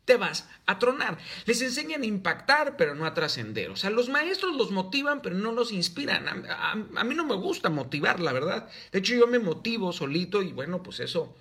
te 0.06 0.18
vas 0.18 0.50
a 0.66 0.80
tronar. 0.80 1.20
Les 1.46 1.62
enseñan 1.62 2.02
a 2.02 2.08
impactar, 2.08 2.78
pero 2.78 2.96
no 2.96 3.06
a 3.06 3.14
trascender. 3.14 3.70
O 3.70 3.76
sea, 3.76 3.92
los 3.92 4.10
maestros 4.10 4.56
los 4.56 4.72
motivan, 4.72 5.22
pero 5.22 5.36
no 5.36 5.52
los 5.52 5.72
inspiran. 5.72 6.28
A, 6.28 6.72
a, 6.72 7.04
mí 7.04 7.14
no 7.14 7.26
me 7.26 7.36
gusta 7.36 7.70
motivar, 7.70 8.20
la 8.20 8.34
verdad. 8.34 8.68
De 8.92 9.00
hecho, 9.00 9.14
yo 9.14 9.28
me 9.28 9.38
motivo 9.38 9.94
solito 9.94 10.42
y 10.42 10.52
bueno, 10.52 10.82
pues 10.82 11.00
eso 11.00 11.36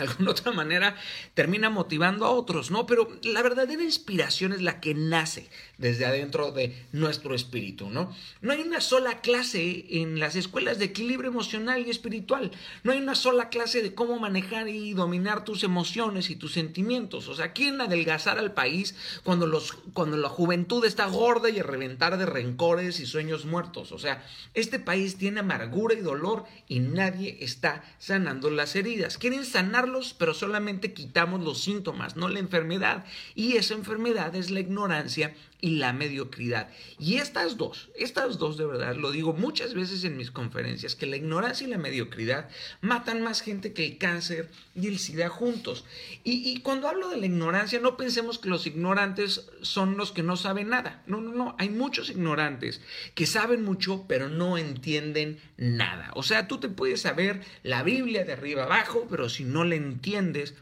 alguna 0.00 0.30
otra 0.32 0.52
manera 0.52 0.96
termina 1.34 1.70
motivando 1.70 2.26
a 2.26 2.30
otros, 2.30 2.70
¿no? 2.70 2.86
Pero 2.86 3.08
la 3.22 3.42
verdadera 3.42 3.82
inspiración 3.82 4.52
es 4.52 4.62
la 4.62 4.80
que 4.80 4.94
nace 4.94 5.48
desde 5.78 6.06
adentro 6.06 6.52
de 6.52 6.76
nuestro 6.92 7.34
espíritu, 7.34 7.90
¿no? 7.90 8.14
No 8.40 8.52
hay 8.52 8.60
una 8.60 8.80
sola 8.80 9.20
clase 9.20 9.86
en 9.90 10.18
las 10.18 10.36
escuelas 10.36 10.78
de 10.78 10.86
equilibrio 10.86 11.30
emocional 11.30 11.86
y 11.86 11.90
espiritual, 11.90 12.50
no 12.82 12.92
hay 12.92 12.98
una 12.98 13.14
sola 13.14 13.48
clase 13.48 13.82
de 13.82 13.94
cómo 13.94 14.18
manejar 14.18 14.68
y 14.68 14.92
dominar 14.92 15.44
tus 15.44 15.64
emociones 15.64 16.30
y 16.30 16.36
tus 16.36 16.52
sentimientos, 16.52 17.28
o 17.28 17.34
sea, 17.34 17.52
¿quién 17.52 17.80
adelgazar 17.80 18.38
al 18.38 18.52
país 18.52 18.94
cuando, 19.24 19.46
los, 19.46 19.72
cuando 19.92 20.16
la 20.16 20.28
juventud 20.28 20.84
está 20.84 21.06
gorda 21.06 21.50
y 21.50 21.58
a 21.58 21.62
reventar 21.62 22.18
de 22.18 22.26
rencores 22.26 23.00
y 23.00 23.06
sueños 23.06 23.44
muertos? 23.44 23.92
O 23.92 23.98
sea, 23.98 24.24
este 24.54 24.78
país 24.78 25.16
tiene 25.16 25.40
amargura 25.40 25.94
y 25.94 26.00
dolor 26.00 26.44
y 26.68 26.80
nadie 26.80 27.38
está 27.40 27.82
sanando 27.98 28.50
las 28.50 28.76
heridas. 28.76 29.18
Quieren 29.18 29.44
sanar 29.44 29.88
pero 30.16 30.34
solamente 30.34 30.92
quitamos 30.92 31.42
los 31.42 31.60
síntomas, 31.60 32.16
no 32.16 32.28
la 32.28 32.38
enfermedad. 32.38 33.04
Y 33.34 33.56
esa 33.56 33.74
enfermedad 33.74 34.34
es 34.34 34.50
la 34.50 34.60
ignorancia 34.60 35.34
y 35.60 35.76
la 35.76 35.92
mediocridad. 35.92 36.68
Y 36.98 37.16
estas 37.16 37.56
dos, 37.56 37.90
estas 37.94 38.38
dos 38.38 38.56
de 38.56 38.66
verdad, 38.66 38.96
lo 38.96 39.10
digo 39.10 39.32
muchas 39.32 39.74
veces 39.74 40.04
en 40.04 40.16
mis 40.16 40.30
conferencias, 40.30 40.96
que 40.96 41.06
la 41.06 41.16
ignorancia 41.16 41.66
y 41.66 41.70
la 41.70 41.78
mediocridad 41.78 42.48
matan 42.80 43.22
más 43.22 43.42
gente 43.42 43.72
que 43.72 43.86
el 43.86 43.98
cáncer 43.98 44.50
y 44.74 44.88
el 44.88 44.98
SIDA 44.98 45.28
juntos. 45.28 45.84
Y, 46.24 46.50
y, 46.50 46.60
cuando 46.60 46.88
hablo 46.88 47.08
de 47.08 47.18
la 47.18 47.26
ignorancia, 47.26 47.80
no 47.80 47.96
pensemos 47.96 48.38
que 48.38 48.48
los 48.48 48.66
ignorantes 48.66 49.48
son 49.62 49.96
los 49.96 50.12
que 50.12 50.22
no 50.22 50.36
saben 50.36 50.68
nada. 50.68 51.02
No, 51.06 51.20
no, 51.20 51.32
no, 51.32 51.56
hay 51.58 51.68
muchos 51.68 52.10
ignorantes 52.10 52.80
que 53.14 53.26
saben 53.26 53.62
mucho, 53.62 54.04
pero 54.08 54.28
no 54.28 54.58
entienden 54.58 55.40
nada. 55.56 56.10
O 56.14 56.22
sea, 56.22 56.48
tú 56.48 56.58
te 56.58 56.68
puedes 56.68 57.02
saber 57.02 57.42
la 57.62 57.82
Biblia 57.82 58.24
de 58.24 58.32
arriba 58.32 58.64
abajo, 58.64 59.06
pero 59.10 59.28
si 59.28 59.44
no 59.44 59.64
la 59.64 59.74
entiendes, 59.74 60.54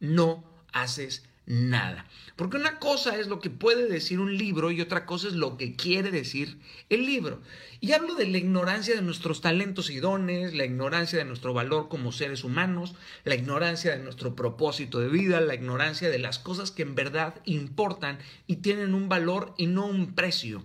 no 0.00 0.44
haces 0.72 1.24
nada. 1.46 2.06
Porque 2.36 2.56
una 2.56 2.78
cosa 2.78 3.18
es 3.18 3.26
lo 3.26 3.40
que 3.40 3.50
puede 3.50 3.88
decir 3.88 4.20
un 4.20 4.36
libro 4.36 4.70
y 4.70 4.80
otra 4.80 5.04
cosa 5.04 5.28
es 5.28 5.34
lo 5.34 5.56
que 5.56 5.76
quiere 5.76 6.10
decir 6.10 6.58
el 6.88 7.04
libro. 7.04 7.40
Y 7.80 7.92
hablo 7.92 8.14
de 8.14 8.26
la 8.26 8.38
ignorancia 8.38 8.94
de 8.94 9.02
nuestros 9.02 9.40
talentos 9.40 9.90
y 9.90 10.00
dones, 10.00 10.54
la 10.54 10.64
ignorancia 10.64 11.18
de 11.18 11.24
nuestro 11.24 11.52
valor 11.52 11.88
como 11.88 12.12
seres 12.12 12.44
humanos, 12.44 12.94
la 13.24 13.34
ignorancia 13.34 13.96
de 13.96 14.02
nuestro 14.02 14.36
propósito 14.36 15.00
de 15.00 15.08
vida, 15.08 15.40
la 15.40 15.54
ignorancia 15.54 16.10
de 16.10 16.18
las 16.18 16.38
cosas 16.38 16.70
que 16.70 16.82
en 16.82 16.94
verdad 16.94 17.40
importan 17.44 18.18
y 18.46 18.56
tienen 18.56 18.94
un 18.94 19.08
valor 19.08 19.54
y 19.56 19.66
no 19.66 19.86
un 19.86 20.14
precio. 20.14 20.62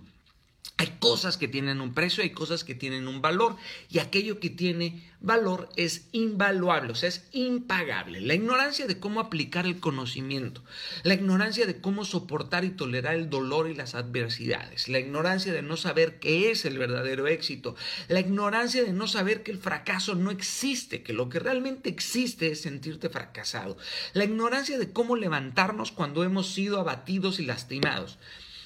Hay 0.78 0.98
cosas 0.98 1.38
que 1.38 1.48
tienen 1.48 1.80
un 1.80 1.94
precio, 1.94 2.22
hay 2.22 2.30
cosas 2.30 2.62
que 2.62 2.74
tienen 2.74 3.08
un 3.08 3.22
valor 3.22 3.56
y 3.88 3.98
aquello 3.98 4.40
que 4.40 4.50
tiene 4.50 5.10
valor 5.20 5.70
es 5.76 6.08
invaluable, 6.12 6.92
o 6.92 6.94
sea, 6.94 7.08
es 7.08 7.26
impagable. 7.32 8.20
La 8.20 8.34
ignorancia 8.34 8.86
de 8.86 9.00
cómo 9.00 9.20
aplicar 9.20 9.64
el 9.64 9.80
conocimiento, 9.80 10.62
la 11.02 11.14
ignorancia 11.14 11.64
de 11.64 11.80
cómo 11.80 12.04
soportar 12.04 12.66
y 12.66 12.70
tolerar 12.70 13.14
el 13.14 13.30
dolor 13.30 13.70
y 13.70 13.74
las 13.74 13.94
adversidades, 13.94 14.88
la 14.88 14.98
ignorancia 14.98 15.54
de 15.54 15.62
no 15.62 15.78
saber 15.78 16.18
qué 16.18 16.50
es 16.50 16.66
el 16.66 16.76
verdadero 16.76 17.26
éxito, 17.26 17.74
la 18.08 18.20
ignorancia 18.20 18.84
de 18.84 18.92
no 18.92 19.08
saber 19.08 19.42
que 19.42 19.52
el 19.52 19.58
fracaso 19.58 20.14
no 20.14 20.30
existe, 20.30 21.02
que 21.02 21.14
lo 21.14 21.30
que 21.30 21.38
realmente 21.38 21.88
existe 21.88 22.52
es 22.52 22.60
sentirte 22.60 23.08
fracasado, 23.08 23.78
la 24.12 24.24
ignorancia 24.24 24.78
de 24.78 24.92
cómo 24.92 25.16
levantarnos 25.16 25.90
cuando 25.90 26.22
hemos 26.22 26.52
sido 26.52 26.78
abatidos 26.78 27.40
y 27.40 27.46
lastimados. 27.46 28.18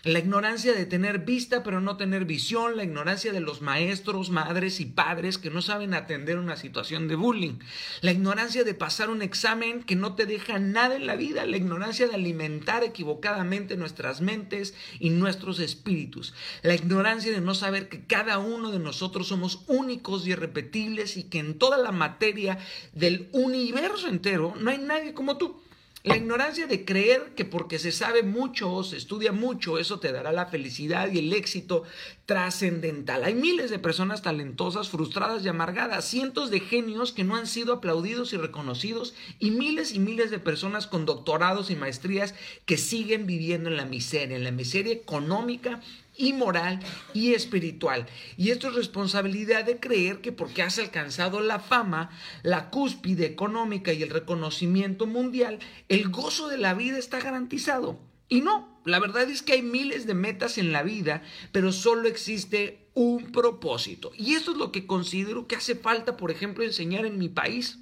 La 0.03 0.19
ignorancia 0.19 0.73
de 0.73 0.87
tener 0.87 1.21
vista 1.21 1.63
pero 1.63 1.81
no 1.81 1.97
tener 1.97 2.25
visión, 2.25 2.77
la 2.77 2.85
ignorancia 2.85 3.33
de 3.33 3.41
los 3.41 3.61
maestros, 3.61 4.31
madres 4.31 4.81
y 4.81 4.87
padres 4.87 5.37
que 5.37 5.51
no 5.51 5.61
saben 5.63 5.95
atender 5.95 6.39
una 6.39 6.57
situación 6.57 7.07
de 7.09 7.17
bullying, 7.17 7.59
la 8.01 8.13
ignorancia 8.13 8.65
de 8.65 8.75
pasar 8.75 9.11
un 9.11 9.23
examen 9.23 9.83
que 9.83 9.97
no 9.97 10.15
te 10.15 10.27
deja 10.27 10.59
nada 10.59 10.97
en 10.97 11.07
la 11.07 11.17
vida, 11.17 11.45
la 11.45 11.57
ignorancia 11.57 12.09
de 12.09 12.15
alimentar 12.15 12.83
equivocadamente 12.83 13.77
nuestras 13.77 14.21
mentes 14.21 14.75
y 14.99 15.11
nuestros 15.11 15.61
espíritus, 15.61 16.35
la 16.63 16.75
ignorancia 16.75 17.33
de 17.33 17.41
no 17.41 17.55
saber 17.55 17.89
que 17.89 18.05
cada 18.07 18.39
uno 18.39 18.71
de 18.71 18.79
nosotros 18.79 19.29
somos 19.29 19.65
únicos 19.67 20.27
y 20.27 20.31
irrepetibles 20.31 21.17
y 21.17 21.25
que 21.25 21.39
en 21.39 21.59
toda 21.59 21.77
la 21.77 21.93
materia 21.93 22.59
del 22.93 23.29
universo 23.33 24.09
entero 24.09 24.55
no 24.59 24.71
hay 24.71 24.79
nadie 24.79 25.15
como 25.15 25.37
tú. 25.37 25.61
La 26.03 26.17
ignorancia 26.17 26.67
de 26.67 26.87
creer 26.87 27.35
que 27.37 27.45
porque 27.45 27.79
se 27.79 27.93
sabe 27.93 28.23
mucho 28.23 28.73
o 28.73 28.83
se 28.83 28.97
estudia 28.97 29.33
mucho, 29.33 29.77
eso 29.77 30.01
te 30.01 30.13
dará 30.13 30.33
la 30.33 30.47
felicidad 30.47 31.13
y 31.13 31.19
el 31.19 31.31
éxito 31.35 31.83
trascendental. 32.25 33.23
Hay 33.23 33.35
miles 33.35 33.71
de 33.71 33.79
personas 33.79 34.23
talentosas, 34.23 34.89
frustradas 34.89 35.45
y 35.45 35.49
amargadas, 35.49 36.07
cientos 36.07 36.51
de 36.51 36.61
genios 36.61 37.13
que 37.13 37.23
no 37.23 37.37
han 37.37 37.47
sido 37.47 37.75
aplaudidos 37.75 38.33
y 38.33 38.39
reconocidos 38.39 39.13
y 39.39 39.51
miles 39.51 39.93
y 39.93 39.99
miles 39.99 40.31
de 40.31 40.39
personas 40.39 40.87
con 40.87 41.05
doctorados 41.05 41.71
y 41.71 41.77
maestrías 41.77 42.35
que 42.65 42.79
siguen 42.79 43.27
viviendo 43.27 43.69
en 43.69 43.77
la 43.77 43.85
miseria, 43.85 44.39
en 44.39 44.45
la 44.45 44.53
miseria 44.53 44.95
económica 44.95 45.83
y 46.21 46.35
moral 46.35 46.81
y 47.15 47.33
espiritual. 47.33 48.07
Y 48.37 48.51
esto 48.51 48.69
es 48.69 48.75
responsabilidad 48.75 49.65
de 49.65 49.81
creer 49.81 50.21
que 50.21 50.33
porque 50.33 50.63
has 50.63 50.79
alcanzado 50.79 51.41
la 51.41 51.59
fama, 51.59 52.11
la 52.43 52.71
cúspide 52.71 53.25
económica 53.25 53.93
y 53.93 54.03
el 54.03 54.11
reconocimiento 54.11 55.07
mundial, 55.07 55.59
el 55.89 56.11
gozo 56.11 56.49
de 56.49 56.59
la 56.59 56.75
vida 56.75 56.99
está 56.99 57.21
garantizado. 57.21 57.99
Y 58.29 58.43
no, 58.43 58.81
la 58.85 59.01
verdad 59.01 59.29
es 59.29 59.43
que 59.43 59.55
hay 59.55 59.63
miles 59.63 60.07
de 60.07 60.15
metas 60.15 60.59
en 60.59 60.73
la 60.73 60.83
vida, 60.83 61.23
pero 61.53 61.73
solo 61.73 62.07
existe 62.07 62.91
un 62.95 63.33
propósito. 63.33 64.13
Y 64.17 64.35
eso 64.35 64.53
es 64.53 64.59
lo 64.59 64.71
que 64.71 64.87
considero 64.87 65.47
que 65.47 65.57
hace 65.57 65.75
falta, 65.75 66.17
por 66.17 66.31
ejemplo, 66.31 66.63
enseñar 66.63 67.07
en 67.07 67.19
mi 67.19 67.29
país. 67.29 67.79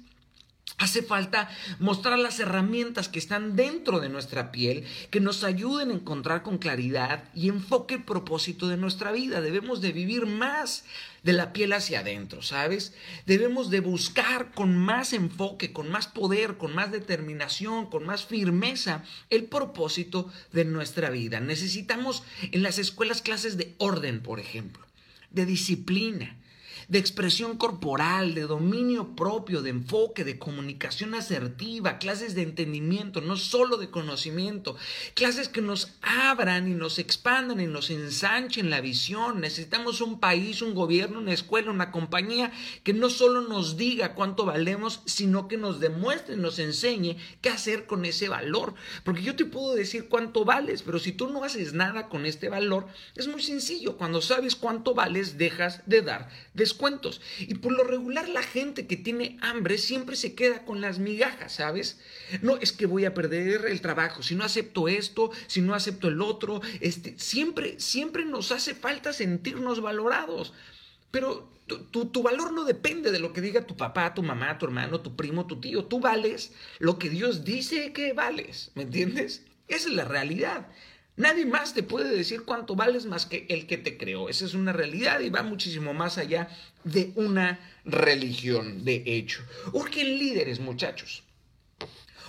Hace 0.79 1.03
falta 1.03 1.49
mostrar 1.79 2.17
las 2.17 2.39
herramientas 2.39 3.09
que 3.09 3.19
están 3.19 3.57
dentro 3.57 3.99
de 3.99 4.07
nuestra 4.07 4.49
piel, 4.49 4.85
que 5.11 5.19
nos 5.19 5.43
ayuden 5.43 5.91
a 5.91 5.93
encontrar 5.93 6.41
con 6.41 6.57
claridad 6.57 7.25
y 7.35 7.49
enfoque 7.49 7.95
el 7.95 8.03
propósito 8.03 8.69
de 8.69 8.77
nuestra 8.77 9.11
vida. 9.11 9.41
Debemos 9.41 9.81
de 9.81 9.91
vivir 9.91 10.25
más 10.25 10.85
de 11.21 11.33
la 11.33 11.51
piel 11.51 11.73
hacia 11.73 11.99
adentro, 11.99 12.41
¿sabes? 12.41 12.93
Debemos 13.25 13.69
de 13.69 13.81
buscar 13.81 14.53
con 14.53 14.73
más 14.77 15.11
enfoque, 15.11 15.73
con 15.73 15.91
más 15.91 16.07
poder, 16.07 16.55
con 16.57 16.73
más 16.73 16.93
determinación, 16.93 17.89
con 17.89 18.05
más 18.05 18.25
firmeza 18.25 19.03
el 19.29 19.43
propósito 19.43 20.31
de 20.53 20.63
nuestra 20.63 21.09
vida. 21.09 21.41
Necesitamos 21.41 22.23
en 22.53 22.63
las 22.63 22.79
escuelas 22.79 23.21
clases 23.21 23.57
de 23.57 23.75
orden, 23.79 24.21
por 24.21 24.39
ejemplo, 24.39 24.85
de 25.31 25.45
disciplina 25.45 26.37
de 26.89 26.97
expresión 26.97 27.55
corporal, 27.55 28.33
de 28.33 28.41
dominio 28.41 29.15
propio, 29.15 29.61
de 29.61 29.69
enfoque, 29.69 30.23
de 30.23 30.39
comunicación 30.39 31.13
asertiva, 31.13 31.99
clases 31.99 32.33
de 32.33 32.41
entendimiento, 32.41 33.21
no 33.21 33.37
solo 33.37 33.77
de 33.77 33.91
conocimiento, 33.91 34.75
clases 35.13 35.49
que 35.49 35.61
nos 35.61 35.93
abran 36.01 36.67
y 36.67 36.73
nos 36.73 36.97
expandan 36.97 37.59
y 37.61 37.67
nos 37.67 37.91
ensanchen 37.91 38.71
la 38.71 38.81
visión. 38.81 39.39
Necesitamos 39.39 40.01
un 40.01 40.19
país, 40.19 40.63
un 40.63 40.73
gobierno, 40.73 41.19
una 41.19 41.33
escuela, 41.33 41.69
una 41.69 41.91
compañía 41.91 42.51
que 42.83 42.93
no 42.93 43.11
solo 43.11 43.41
nos 43.41 43.77
diga 43.77 44.15
cuánto 44.15 44.45
valemos, 44.45 45.01
sino 45.05 45.47
que 45.47 45.57
nos 45.57 45.79
demuestre, 45.79 46.37
nos 46.37 46.57
enseñe 46.57 47.17
qué 47.41 47.49
hacer 47.49 47.85
con 47.85 48.03
ese 48.03 48.29
valor. 48.29 48.73
Porque 49.03 49.21
yo 49.21 49.35
te 49.35 49.45
puedo 49.45 49.75
decir 49.75 50.09
cuánto 50.09 50.43
vales, 50.43 50.81
pero 50.81 50.97
si 50.97 51.11
tú 51.11 51.29
no 51.29 51.43
haces 51.43 51.73
nada 51.73 52.09
con 52.09 52.25
este 52.25 52.49
valor, 52.49 52.87
es 53.15 53.27
muy 53.27 53.43
sencillo. 53.43 53.95
Cuando 53.95 54.23
sabes 54.23 54.55
cuánto 54.55 54.95
vales, 54.95 55.37
dejas 55.37 55.83
de 55.85 56.01
dar 56.01 56.29
cuentos. 56.79 57.21
Y 57.39 57.55
por 57.55 57.73
lo 57.73 57.83
regular 57.83 58.27
la 58.29 58.41
gente 58.41 58.87
que 58.87 58.97
tiene 58.97 59.37
hambre 59.41 59.77
siempre 59.77 60.15
se 60.15 60.33
queda 60.33 60.65
con 60.65 60.81
las 60.81 60.97
migajas, 60.97 61.53
¿sabes? 61.53 61.99
No, 62.41 62.57
es 62.57 62.71
que 62.71 62.87
voy 62.87 63.05
a 63.05 63.13
perder 63.13 63.65
el 63.67 63.81
trabajo, 63.81 64.23
si 64.23 64.33
no 64.33 64.45
acepto 64.45 64.87
esto, 64.87 65.29
si 65.47 65.61
no 65.61 65.75
acepto 65.75 66.07
el 66.07 66.21
otro, 66.21 66.61
este, 66.79 67.19
siempre, 67.19 67.79
siempre 67.79 68.25
nos 68.25 68.51
hace 68.51 68.73
falta 68.73 69.13
sentirnos 69.13 69.81
valorados. 69.81 70.53
Pero 71.11 71.51
tu, 71.67 72.05
tu, 72.05 72.23
valor 72.23 72.53
no 72.53 72.63
depende 72.63 73.11
de 73.11 73.19
lo 73.19 73.33
que 73.33 73.41
diga 73.41 73.67
tu 73.67 73.75
papá, 73.75 74.13
tu 74.13 74.23
mamá, 74.23 74.57
tu 74.57 74.65
hermano, 74.65 75.01
tu 75.01 75.15
primo, 75.15 75.45
tu 75.45 75.59
tío. 75.59 75.85
Tú 75.85 75.99
vales 75.99 76.53
lo 76.79 76.97
que 76.97 77.09
Dios 77.09 77.43
dice 77.43 77.93
que 77.93 78.13
vales, 78.13 78.71
¿me 78.75 78.83
entiendes? 78.83 79.43
Esa 79.67 79.89
es 79.89 79.95
la 79.95 80.05
realidad. 80.05 80.67
Nadie 81.19 81.45
más 81.45 81.73
te 81.73 81.83
puede 81.83 82.15
decir 82.15 82.43
cuánto 82.43 82.77
vales 82.77 83.05
más 83.05 83.25
que 83.25 83.45
el 83.49 83.67
que 83.67 83.77
te 83.77 83.97
creó. 83.97 84.29
Esa 84.29 84.45
es 84.45 84.53
una 84.53 84.71
realidad 84.71 85.19
y 85.19 85.29
va 85.29 85.43
muchísimo 85.43 85.93
más 85.93 86.17
allá 86.17 86.47
de 86.85 87.11
una 87.15 87.59
religión, 87.83 88.85
de 88.85 89.03
hecho. 89.05 89.43
Urgen 89.73 90.17
líderes, 90.17 90.61
muchachos. 90.61 91.23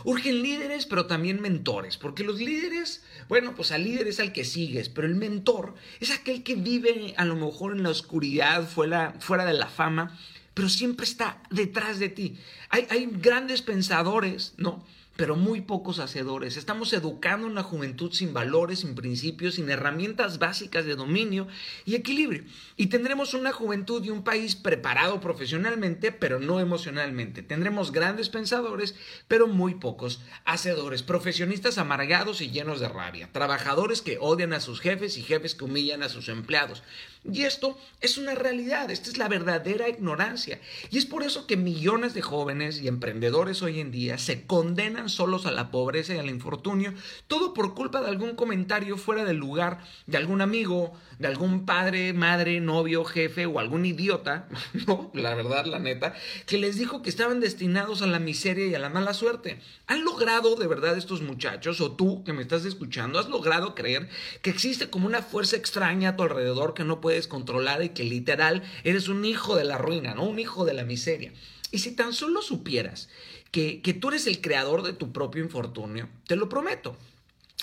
Urgen 0.03 0.43
líderes, 0.43 0.87
pero 0.87 1.07
también 1.07 1.41
mentores, 1.41 1.99
porque 1.99 2.25
los 2.25 2.41
líderes, 2.41 3.05
bueno, 3.29 3.55
pues 3.55 3.71
al 3.71 3.85
líder 3.85 4.09
es 4.09 4.19
al 4.19 4.33
que 4.33 4.45
sigues, 4.45 4.89
pero 4.89 5.07
el 5.07 5.15
mentor 5.15 5.77
es 6.01 6.11
aquel 6.11 6.43
que 6.43 6.57
vive 6.57 7.15
a 7.17 7.25
lo 7.25 7.37
mejor 7.37 7.77
en 7.77 7.85
la 7.85 7.91
oscuridad, 7.91 8.69
fuera, 8.69 9.15
fuera 9.21 9.45
de 9.45 9.55
la 9.55 9.69
fama, 9.69 10.19
pero 10.53 10.69
siempre 10.69 11.05
está 11.05 11.41
detrás 11.51 12.01
de 12.01 12.09
ti. 12.09 12.39
Hay, 12.71 12.89
hay 12.91 13.09
grandes 13.09 13.63
pensadores, 13.63 14.55
¿no? 14.57 14.85
Pero 15.21 15.37
muy 15.37 15.61
pocos 15.61 15.99
hacedores. 15.99 16.57
Estamos 16.57 16.95
educando 16.95 17.47
una 17.47 17.63
juventud 17.63 18.11
sin 18.11 18.33
valores, 18.33 18.79
sin 18.79 18.95
principios, 18.95 19.57
sin 19.57 19.69
herramientas 19.69 20.39
básicas 20.39 20.87
de 20.87 20.95
dominio 20.95 21.47
y 21.85 21.95
equilibrio. 21.95 22.45
Y 22.79 22.87
tendremos 22.87 23.35
una 23.35 23.53
juventud 23.53 24.03
y 24.03 24.09
un 24.09 24.25
país 24.25 24.57
preparado 24.57 25.21
profesionalmente, 25.21 26.11
pero 26.11 26.41
no 26.41 26.59
emocionalmente. 26.59 27.43
Tendremos 27.43 27.93
grandes 27.93 28.31
pensadores, 28.31 28.95
pero 29.29 29.47
muy 29.47 29.75
pocos 29.75 30.23
hacedores. 30.47 31.03
Profesionistas 31.03 31.77
amargados 31.77 32.41
y 32.41 32.51
llenos 32.51 32.81
de 32.81 32.89
rabia. 32.89 33.29
Trabajadores 33.31 34.01
que 34.01 34.17
odian 34.19 34.55
a 34.55 34.61
sus 34.61 34.81
jefes 34.81 35.19
y 35.19 35.23
jefes 35.23 35.55
que 35.55 35.65
humillan 35.65 36.03
a 36.03 36.09
sus 36.09 36.31
empleados. 36.31 36.83
Y 37.31 37.43
esto 37.43 37.79
es 38.01 38.17
una 38.17 38.35
realidad, 38.35 38.91
esta 38.91 39.11
es 39.11 39.19
la 39.19 39.29
verdadera 39.29 39.91
ignorancia. 39.91 40.59
Y 40.91 40.97
es 40.97 41.05
por 41.05 41.23
eso 41.23 41.47
que 41.47 41.59
millones 41.59 42.15
de 42.15 42.23
jóvenes 42.23 42.81
y 42.81 42.89
emprendedores 42.89 43.61
hoy 43.61 43.81
en 43.81 43.91
día 43.91 44.17
se 44.17 44.47
condenan 44.47 45.10
solos 45.13 45.47
a 45.47 45.51
la 45.51 45.71
pobreza 45.71 46.15
y 46.15 46.19
al 46.19 46.31
infortunio, 46.31 46.95
todo 47.27 47.55
por 47.55 47.75
culpa 47.75 48.01
de 48.01 48.09
algún 48.09 48.35
comentario 48.35 48.97
fuera 48.97 49.25
del 49.25 49.37
lugar 49.37 49.81
de 50.07 50.17
algún 50.17 50.41
amigo, 50.41 50.93
de 51.19 51.29
algún 51.29 51.67
padre, 51.67 52.13
madre, 52.13 52.61
novio, 52.61 53.05
jefe 53.05 53.47
o 53.47 53.59
algún 53.59 53.87
idiota, 53.87 54.49
no, 54.87 55.11
la 55.15 55.35
verdad, 55.35 55.67
la 55.67 55.79
neta, 55.79 56.15
que 56.47 56.59
les 56.59 56.77
dijo 56.77 57.03
que 57.03 57.11
estaban 57.11 57.41
destinados 57.41 58.03
a 58.03 58.07
la 58.07 58.19
miseria 58.19 58.67
y 58.67 58.75
a 58.75 58.79
la 58.79 58.89
mala 58.89 59.15
suerte. 59.15 59.61
¿Han 59.87 60.05
logrado 60.05 60.57
de 60.57 60.67
verdad 60.67 60.97
estos 60.97 61.23
muchachos, 61.23 61.81
o 61.81 61.93
tú 61.93 62.25
que 62.25 62.33
me 62.33 62.43
estás 62.43 62.65
escuchando, 62.65 63.19
has 63.19 63.29
logrado 63.29 63.75
creer 63.75 64.09
que 64.43 64.51
existe 64.51 64.91
como 64.91 65.07
una 65.07 65.23
fuerza 65.23 65.57
extraña 65.57 66.11
a 66.11 66.17
tu 66.17 66.23
alrededor 66.23 66.75
que 66.75 66.85
no 66.85 67.01
puedes 67.01 67.27
controlar 67.27 67.83
y 67.83 67.91
que 67.91 68.05
literal 68.05 68.63
eres 68.85 69.09
un 69.09 69.25
hijo 69.25 69.57
de 69.57 69.65
la 69.65 69.79
ruina, 69.79 70.15
¿no? 70.15 70.25
Un 70.25 70.39
hijo 70.39 70.65
de 70.65 70.75
la 70.75 70.85
miseria? 70.85 71.33
Y 71.71 71.79
si 71.79 71.93
tan 71.93 72.13
solo 72.13 72.43
supieras 72.43 73.09
que, 73.51 73.83
que 73.83 73.95
tú 73.95 74.09
eres 74.09 74.27
el 74.27 74.41
creador 74.41 74.83
de 74.83 74.93
tu 74.93 75.13
propio 75.13 75.43
infortunio, 75.43 76.09
te 76.27 76.37
lo 76.37 76.49
prometo, 76.49 76.97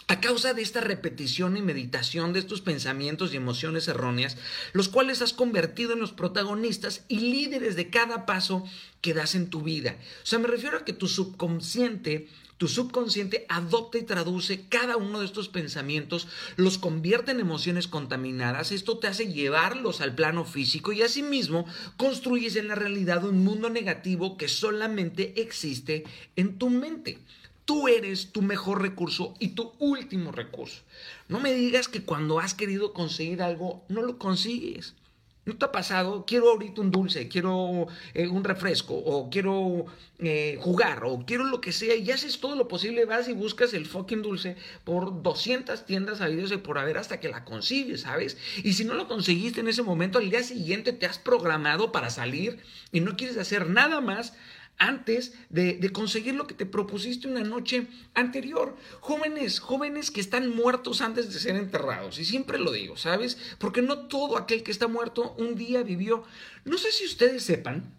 a 0.07 0.21
causa 0.21 0.53
de 0.53 0.61
esta 0.61 0.81
repetición 0.81 1.57
y 1.57 1.61
meditación 1.61 2.33
de 2.33 2.39
estos 2.39 2.61
pensamientos 2.61 3.33
y 3.33 3.37
emociones 3.37 3.87
erróneas, 3.87 4.37
los 4.73 4.89
cuales 4.89 5.21
has 5.21 5.33
convertido 5.33 5.93
en 5.93 5.99
los 5.99 6.13
protagonistas 6.13 7.03
y 7.07 7.19
líderes 7.19 7.75
de 7.75 7.89
cada 7.89 8.25
paso 8.25 8.63
que 9.01 9.13
das 9.13 9.35
en 9.35 9.49
tu 9.49 9.61
vida. 9.61 9.97
O 10.23 10.25
sea, 10.25 10.39
me 10.39 10.47
refiero 10.47 10.77
a 10.77 10.85
que 10.85 10.93
tu 10.93 11.07
subconsciente 11.07 12.27
tu 12.57 12.67
subconsciente 12.67 13.45
adopta 13.49 13.99
y 13.99 14.03
traduce 14.03 14.67
cada 14.67 14.97
uno 14.97 15.19
de 15.19 15.25
estos 15.25 15.47
pensamientos, 15.47 16.27
los 16.55 16.77
convierte 16.77 17.31
en 17.31 17.39
emociones 17.39 17.87
contaminadas, 17.87 18.71
esto 18.71 18.97
te 18.97 19.07
hace 19.07 19.31
llevarlos 19.31 20.01
al 20.01 20.15
plano 20.15 20.43
físico 20.43 20.91
y 20.91 21.03
asimismo 21.03 21.65
construyes 21.97 22.55
en 22.55 22.67
la 22.67 22.75
realidad 22.75 23.23
un 23.25 23.43
mundo 23.43 23.69
negativo 23.69 24.37
que 24.37 24.47
solamente 24.47 25.39
existe 25.39 26.03
en 26.35 26.57
tu 26.57 26.69
mente. 26.71 27.19
Tú 27.67 27.89
eres 27.89 28.31
tu 28.31 28.41
mejor 28.41 28.81
recurso 28.81 29.33
y 29.39 29.50
tu 29.50 29.74
último 29.79 30.31
recurso. 30.31 30.83
No 31.27 31.41
me 31.41 31.53
digas 31.53 31.89
que 31.89 32.01
cuando 32.01 32.39
has 32.39 32.53
querido 32.53 32.93
conseguir 32.93 33.41
algo 33.41 33.83
no 33.89 34.03
lo 34.03 34.17
consigues. 34.17 34.95
¿No 35.43 35.57
te 35.57 35.65
ha 35.65 35.71
pasado? 35.74 36.25
Quiero 36.25 36.50
ahorita 36.51 36.79
un 36.79 36.91
dulce, 36.91 37.27
quiero 37.27 37.88
eh, 38.13 38.27
un 38.27 38.45
refresco, 38.45 38.95
o 38.95 39.29
quiero 39.29 39.86
eh, 40.19 40.57
jugar, 40.62 41.03
o 41.03 41.25
quiero 41.25 41.43
lo 41.43 41.59
que 41.59 41.74
sea, 41.74 41.95
y 41.95 42.09
haces 42.09 42.39
todo 42.39 42.55
lo 42.55 42.69
posible, 42.69 43.03
vas 43.03 43.27
y 43.27 43.33
buscas 43.33 43.74
el 43.74 43.86
fucking 43.86 44.21
dulce 44.21 44.55
por 44.86 45.21
200 45.21 45.86
tiendas 45.86 46.21
habidas 46.21 46.53
y 46.53 46.57
por 46.57 46.77
haber 46.77 46.97
hasta 46.97 47.19
que 47.19 47.27
la 47.27 47.43
consigues, 47.43 48.01
¿sabes? 48.01 48.38
Y 48.63 48.74
si 48.74 48.86
no 48.86 48.93
lo 48.93 49.09
conseguiste 49.09 49.59
en 49.59 49.67
ese 49.67 49.83
momento, 49.83 50.19
al 50.19 50.29
día 50.29 50.43
siguiente 50.43 50.93
te 50.93 51.05
has 51.05 51.19
programado 51.19 51.91
para 51.91 52.09
salir 52.12 52.59
y 52.93 53.01
no 53.01 53.17
quieres 53.17 53.38
hacer 53.38 53.69
nada 53.69 54.00
más 54.00 54.33
antes 54.77 55.34
de, 55.50 55.89
conseguir 55.91 56.36
lo 56.36 56.48
que 56.48 56.53
te 56.53 56.65
propusiste 56.65 57.27
una 57.27 57.43
noche 57.43 57.88
anterior. 58.13 58.75
Jóvenes, 59.00 59.60
jóvenes 59.60 60.12
que 60.12 60.22
están 60.22 60.55
muertos 60.55 61.01
antes 61.01 61.34
de 61.34 61.39
ser 61.39 61.55
enterrados. 61.55 62.19
Y 62.19 62.25
siempre 62.25 62.60
lo 62.60 62.72
digo, 62.72 62.98
¿sabes? 62.98 63.38
Porque 63.57 63.81
no 63.81 64.07
todo 64.07 64.38
aquel 64.38 64.63
que 64.63 64.72
está 64.72 64.88
muerto 64.88 65.34
un 65.38 65.55
día 65.55 65.84
vivió. 65.84 66.24
No 66.65 66.77
sé 66.77 66.91
si 66.91 67.05
ustedes 67.05 67.43
sepan, 67.43 67.91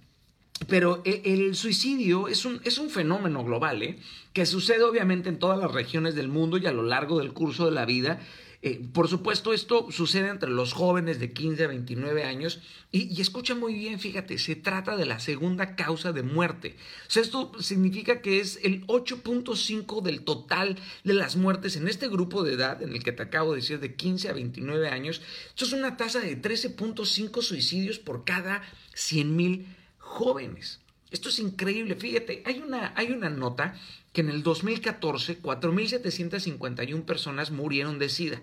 pero 0.69 1.03
e, 1.05 1.23
el, 1.25 1.55
suicidio 1.55 2.29
es 2.29 2.45
un, 2.45 2.61
es 2.65 2.79
un 2.79 2.91
fenómeno 2.91 3.45
global, 3.45 3.83
¿eh? 3.83 3.99
que 4.33 4.47
sucede 4.47 4.83
obviamente 4.83 5.29
en 5.29 5.39
todas 5.39 5.59
las 5.59 5.73
regiones 5.73 6.15
del 6.15 6.29
mundo 6.29 6.59
y 6.59 6.67
a 6.67 6.73
lo 6.73 6.83
largo 6.83 7.19
del 7.19 7.33
curso 7.33 7.67
de 7.67 7.73
la 7.73 7.87
vida 7.87 8.21
eh, 8.61 8.81
por 8.93 9.07
supuesto, 9.07 9.53
esto 9.53 9.93
sucede 9.93 10.29
entre 10.29 10.51
los 10.51 10.73
jóvenes 10.73 11.21
de 11.21 11.33
15 11.33 11.63
a 11.65 11.69
29 11.69 12.25
años 12.25 12.61
y, 12.91 13.21
escucha 13.21 13.55
muy 13.55 13.73
bien, 13.75 14.01
fíjate, 14.01 14.37
se 14.39 14.57
trata 14.57 14.97
de 14.97 15.07
la 15.07 15.21
segunda 15.21 15.77
causa 15.77 16.13
de 16.13 16.25
muerte. 16.25 16.75
Esto 17.15 17.53
significa 17.61 18.21
que 18.21 18.41
es 18.41 18.59
el 18.65 18.85
8.5 18.89 20.03
del 20.03 20.23
total 20.25 20.77
de 21.05 21.15
las 21.15 21.37
muertes 21.37 21.77
en 21.77 21.87
este 21.87 22.09
grupo 22.09 22.43
de 22.43 22.55
edad 22.55 22.83
en 22.83 22.97
el 22.97 23.05
que 23.05 23.13
te 23.13 23.23
acabo 23.23 23.53
de 23.53 23.61
decir 23.61 23.79
de 23.79 23.95
15 23.95 24.29
a 24.29 24.33
29 24.33 24.89
años. 24.89 25.23
Esto 25.51 25.65
es 25.65 25.73
una 25.73 25.97
tasa 25.97 26.19
de 26.19 26.41
13.5 26.41 27.43
suicidios 27.43 28.01
por 28.01 28.25
cada 28.25 28.63
100 28.95 29.37
mil 29.37 29.67
jóvenes. 29.99 30.81
Esto 31.13 31.29
es 31.29 31.39
increíble. 31.39 31.95
Fíjate, 31.95 32.43
hay 32.45 32.59
una, 32.59 32.93
hay 32.97 33.13
una 33.13 33.31
nota 33.31 33.79
que 34.19 34.23
en 34.23 34.31
el 34.31 34.43
2014 34.43 35.41
4.751 35.41 37.05
personas 37.05 37.53
murieron 37.53 38.01
de 38.01 38.09
SIDA 38.09 38.43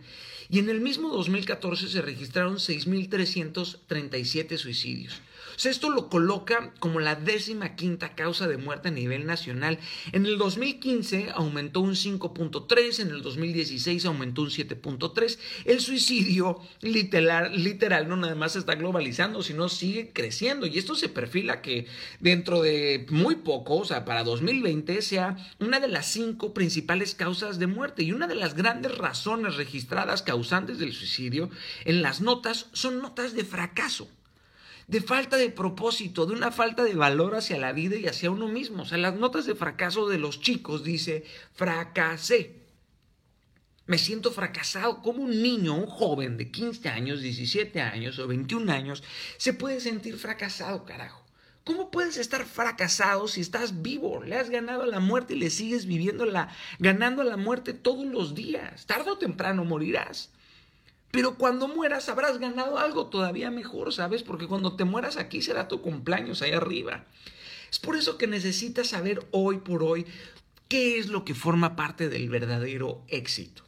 y 0.49 0.59
en 0.59 0.69
el 0.69 0.79
mismo 0.79 1.09
2014 1.09 1.89
se 1.89 2.01
registraron 2.01 2.59
6.337 2.59 4.55
suicidios. 4.55 5.19
O 5.55 5.59
sea, 5.59 5.71
esto 5.71 5.89
lo 5.89 6.09
coloca 6.09 6.73
como 6.79 6.99
la 6.99 7.15
décima 7.15 7.75
quinta 7.75 8.13
causa 8.13 8.47
de 8.47 8.57
muerte 8.57 8.89
a 8.89 8.91
nivel 8.91 9.25
nacional. 9.25 9.79
En 10.11 10.25
el 10.25 10.37
2015 10.37 11.29
aumentó 11.33 11.79
un 11.79 11.91
5.3, 11.91 12.99
en 12.99 13.09
el 13.09 13.21
2016 13.21 14.05
aumentó 14.05 14.41
un 14.41 14.49
7.3. 14.49 15.37
El 15.63 15.79
suicidio 15.79 16.59
literal, 16.81 17.63
literal 17.63 18.09
no 18.09 18.17
nada 18.17 18.35
más 18.35 18.55
está 18.55 18.75
globalizando, 18.75 19.43
sino 19.43 19.69
sigue 19.69 20.11
creciendo. 20.11 20.65
Y 20.65 20.77
esto 20.77 20.95
se 20.95 21.07
perfila 21.07 21.61
que 21.61 21.87
dentro 22.19 22.61
de 22.61 23.05
muy 23.09 23.35
poco, 23.35 23.77
o 23.77 23.85
sea, 23.85 24.03
para 24.03 24.23
2020, 24.23 25.01
sea 25.01 25.37
una 25.59 25.79
de 25.79 25.87
las 25.87 26.07
cinco 26.11 26.53
principales 26.53 27.15
causas 27.15 27.59
de 27.59 27.67
muerte. 27.67 28.03
Y 28.03 28.11
una 28.11 28.27
de 28.27 28.35
las 28.35 28.55
grandes 28.55 28.97
razones 28.97 29.55
registradas 29.55 30.21
causantes 30.21 30.79
del 30.79 30.93
suicidio 30.93 31.49
en 31.85 32.01
las 32.01 32.19
notas 32.19 32.67
son 32.73 33.01
notas 33.01 33.33
de 33.33 33.45
fracaso 33.45 34.09
de 34.87 35.01
falta 35.01 35.37
de 35.37 35.49
propósito, 35.49 36.25
de 36.25 36.33
una 36.33 36.51
falta 36.51 36.83
de 36.83 36.93
valor 36.93 37.35
hacia 37.35 37.57
la 37.57 37.71
vida 37.71 37.95
y 37.95 38.07
hacia 38.07 38.31
uno 38.31 38.47
mismo. 38.47 38.83
O 38.83 38.85
sea, 38.85 38.97
las 38.97 39.15
notas 39.15 39.45
de 39.45 39.55
fracaso 39.55 40.07
de 40.07 40.19
los 40.19 40.41
chicos 40.41 40.83
dice, 40.83 41.23
fracasé. 41.53 42.61
Me 43.87 43.97
siento 43.97 44.31
fracasado. 44.31 45.01
como 45.01 45.23
un 45.23 45.41
niño, 45.41 45.75
un 45.75 45.87
joven 45.87 46.37
de 46.37 46.51
15 46.51 46.89
años, 46.89 47.21
17 47.21 47.81
años 47.81 48.17
o 48.19 48.27
21 48.27 48.71
años 48.71 49.03
se 49.37 49.53
puede 49.53 49.79
sentir 49.79 50.17
fracasado, 50.17 50.85
carajo? 50.85 51.23
¿Cómo 51.63 51.89
puedes 51.89 52.17
estar 52.17 52.45
fracasado 52.45 53.27
si 53.27 53.41
estás 53.41 53.81
vivo? 53.81 54.23
Le 54.23 54.35
has 54.35 54.51
ganado 54.51 54.83
a 54.83 54.87
la 54.87 54.99
muerte 54.99 55.33
y 55.33 55.39
le 55.39 55.49
sigues 55.49 55.87
viviendo 55.87 56.25
la, 56.25 56.49
ganando 56.77 57.23
a 57.23 57.25
la 57.25 57.37
muerte 57.37 57.73
todos 57.73 58.05
los 58.05 58.35
días. 58.35 58.85
Tarde 58.85 59.09
o 59.09 59.17
temprano 59.17 59.65
morirás. 59.65 60.29
Pero 61.15 61.35
cuando 61.35 61.69
mueras 61.69 62.09
habrás 62.09 62.39
ganado 62.39 62.77
algo 62.77 63.05
todavía 63.05 63.49
mejor, 63.49 63.93
¿sabes? 63.93 64.21
Porque 64.21 64.47
cuando 64.47 64.75
te 64.75 64.83
mueras 64.83 65.15
aquí 65.15 65.41
será 65.41 65.69
tu 65.69 65.81
cumpleaños 65.81 66.41
ahí 66.41 66.51
arriba. 66.51 67.05
Es 67.71 67.79
por 67.79 67.95
eso 67.95 68.17
que 68.17 68.27
necesitas 68.27 68.87
saber 68.87 69.25
hoy 69.31 69.59
por 69.59 69.81
hoy 69.81 70.05
qué 70.67 70.99
es 70.99 71.07
lo 71.07 71.23
que 71.23 71.33
forma 71.33 71.77
parte 71.77 72.09
del 72.09 72.29
verdadero 72.29 73.01
éxito. 73.07 73.63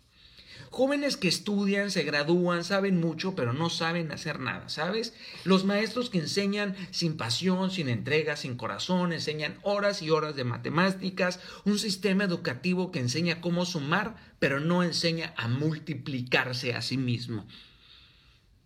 Jóvenes 0.70 1.18
que 1.18 1.28
estudian, 1.28 1.92
se 1.92 2.04
gradúan, 2.04 2.64
saben 2.64 3.00
mucho, 3.00 3.36
pero 3.36 3.54
no 3.54 3.70
saben 3.70 4.12
hacer 4.12 4.40
nada, 4.40 4.70
¿sabes? 4.70 5.14
Los 5.44 5.66
maestros 5.66 6.10
que 6.10 6.20
enseñan 6.20 6.76
sin 6.92 7.18
pasión, 7.18 7.72
sin 7.72 7.90
entrega, 7.90 8.36
sin 8.36 8.58
corazón, 8.58 9.14
enseñan 9.14 9.58
horas 9.64 10.02
y 10.02 10.10
horas 10.10 10.36
de 10.36 10.44
matemáticas, 10.44 11.40
un 11.66 11.80
sistema 11.80 12.26
educativo 12.26 12.92
que 12.92 13.00
enseña 13.00 13.42
cómo 13.42 13.66
sumar, 13.66 14.16
pero 14.40 14.60
no 14.60 14.84
enseña 14.84 15.34
a 15.38 15.48
multiplicarse 15.48 16.74
a 16.74 16.82
sí 16.82 16.98
mismo. 16.98 17.46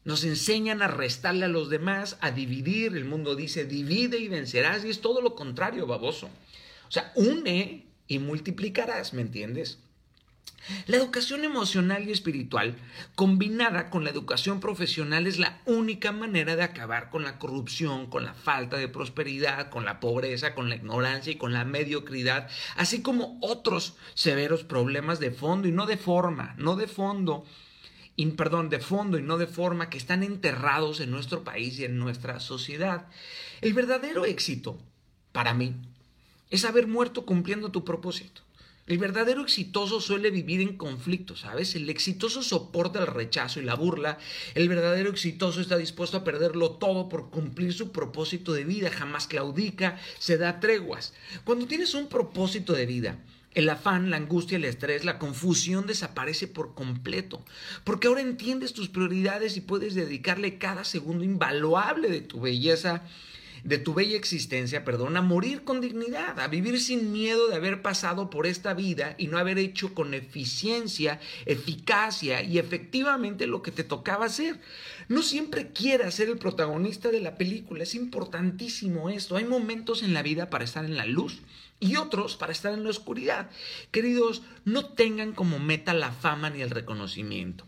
Nos 0.03 0.23
enseñan 0.23 0.81
a 0.81 0.87
restarle 0.87 1.45
a 1.45 1.49
los 1.49 1.69
demás, 1.69 2.17
a 2.21 2.31
dividir. 2.31 2.97
El 2.97 3.05
mundo 3.05 3.35
dice 3.35 3.65
divide 3.65 4.17
y 4.17 4.27
vencerás, 4.27 4.83
y 4.83 4.89
es 4.89 5.01
todo 5.01 5.21
lo 5.21 5.35
contrario, 5.35 5.85
baboso. 5.85 6.27
O 6.87 6.91
sea, 6.91 7.11
une 7.15 7.85
y 8.07 8.19
multiplicarás, 8.19 9.13
¿me 9.13 9.21
entiendes? 9.21 9.77
La 10.87 10.97
educación 10.97 11.43
emocional 11.43 12.07
y 12.07 12.11
espiritual, 12.11 12.77
combinada 13.15 13.89
con 13.89 14.03
la 14.03 14.09
educación 14.09 14.59
profesional, 14.59 15.27
es 15.27 15.39
la 15.39 15.59
única 15.65 16.11
manera 16.11 16.55
de 16.55 16.63
acabar 16.63 17.09
con 17.09 17.23
la 17.23 17.39
corrupción, 17.39 18.07
con 18.07 18.23
la 18.23 18.33
falta 18.33 18.77
de 18.77 18.87
prosperidad, 18.87 19.69
con 19.69 19.85
la 19.85 19.99
pobreza, 19.99 20.53
con 20.53 20.69
la 20.69 20.75
ignorancia 20.75 21.33
y 21.33 21.37
con 21.37 21.51
la 21.51 21.65
mediocridad, 21.65 22.49
así 22.77 23.01
como 23.01 23.37
otros 23.41 23.95
severos 24.13 24.63
problemas 24.63 25.19
de 25.19 25.31
fondo 25.31 25.67
y 25.67 25.71
no 25.71 25.85
de 25.87 25.97
forma, 25.97 26.55
no 26.57 26.75
de 26.75 26.87
fondo, 26.87 27.43
perdón, 28.37 28.69
de 28.69 28.79
fondo 28.79 29.17
y 29.17 29.23
no 29.23 29.37
de 29.37 29.47
forma 29.47 29.89
que 29.89 29.97
están 29.97 30.21
enterrados 30.23 30.99
en 30.99 31.11
nuestro 31.11 31.43
país 31.43 31.79
y 31.79 31.85
en 31.85 31.97
nuestra 31.97 32.39
sociedad. 32.39 33.07
El 33.61 33.73
verdadero 33.73 34.25
éxito, 34.25 34.79
para 35.31 35.53
mí, 35.53 35.75
es 36.49 36.65
haber 36.65 36.87
muerto 36.87 37.25
cumpliendo 37.25 37.71
tu 37.71 37.83
propósito. 37.83 38.41
El 38.91 38.97
verdadero 38.97 39.41
exitoso 39.41 40.01
suele 40.01 40.31
vivir 40.31 40.59
en 40.59 40.75
conflicto, 40.75 41.37
¿sabes? 41.37 41.75
El 41.75 41.89
exitoso 41.89 42.43
soporta 42.43 42.99
el 42.99 43.07
rechazo 43.07 43.61
y 43.61 43.63
la 43.63 43.75
burla. 43.75 44.17
El 44.53 44.67
verdadero 44.67 45.09
exitoso 45.09 45.61
está 45.61 45.77
dispuesto 45.77 46.17
a 46.17 46.23
perderlo 46.25 46.71
todo 46.71 47.07
por 47.07 47.29
cumplir 47.29 47.71
su 47.71 47.93
propósito 47.93 48.51
de 48.51 48.65
vida. 48.65 48.91
Jamás 48.91 49.27
claudica, 49.27 49.97
se 50.19 50.37
da 50.37 50.59
treguas. 50.59 51.13
Cuando 51.45 51.67
tienes 51.67 51.93
un 51.93 52.09
propósito 52.09 52.73
de 52.73 52.85
vida, 52.85 53.17
el 53.53 53.69
afán, 53.69 54.09
la 54.09 54.17
angustia, 54.17 54.57
el 54.57 54.65
estrés, 54.65 55.05
la 55.05 55.19
confusión 55.19 55.87
desaparece 55.87 56.49
por 56.49 56.75
completo, 56.75 57.45
porque 57.85 58.09
ahora 58.09 58.19
entiendes 58.19 58.73
tus 58.73 58.89
prioridades 58.89 59.55
y 59.55 59.61
puedes 59.61 59.95
dedicarle 59.95 60.57
cada 60.57 60.83
segundo 60.83 61.23
invaluable 61.23 62.09
de 62.09 62.19
tu 62.19 62.41
belleza 62.41 63.03
de 63.63 63.77
tu 63.77 63.93
bella 63.93 64.17
existencia, 64.17 64.83
perdón, 64.83 65.17
a 65.17 65.21
morir 65.21 65.63
con 65.63 65.81
dignidad, 65.81 66.39
a 66.39 66.47
vivir 66.47 66.79
sin 66.79 67.11
miedo 67.11 67.47
de 67.47 67.55
haber 67.55 67.81
pasado 67.81 68.29
por 68.29 68.47
esta 68.47 68.73
vida 68.73 69.15
y 69.17 69.27
no 69.27 69.37
haber 69.37 69.57
hecho 69.57 69.93
con 69.93 70.13
eficiencia, 70.13 71.19
eficacia 71.45 72.41
y 72.43 72.57
efectivamente 72.57 73.47
lo 73.47 73.61
que 73.61 73.71
te 73.71 73.83
tocaba 73.83 74.25
hacer. 74.25 74.59
No 75.07 75.21
siempre 75.21 75.71
quieras 75.71 76.15
ser 76.15 76.29
el 76.29 76.37
protagonista 76.37 77.09
de 77.09 77.21
la 77.21 77.35
película, 77.35 77.83
es 77.83 77.95
importantísimo 77.95 79.09
esto. 79.09 79.35
Hay 79.35 79.45
momentos 79.45 80.03
en 80.03 80.13
la 80.13 80.23
vida 80.23 80.49
para 80.49 80.63
estar 80.63 80.85
en 80.85 80.97
la 80.97 81.05
luz 81.05 81.41
y 81.81 81.97
otros 81.97 82.37
para 82.37 82.53
estar 82.53 82.73
en 82.73 82.83
la 82.83 82.91
oscuridad. 82.91 83.49
Queridos, 83.91 84.43
no 84.63 84.85
tengan 84.85 85.33
como 85.33 85.59
meta 85.59 85.93
la 85.93 86.11
fama 86.11 86.49
ni 86.49 86.61
el 86.61 86.69
reconocimiento. 86.69 87.65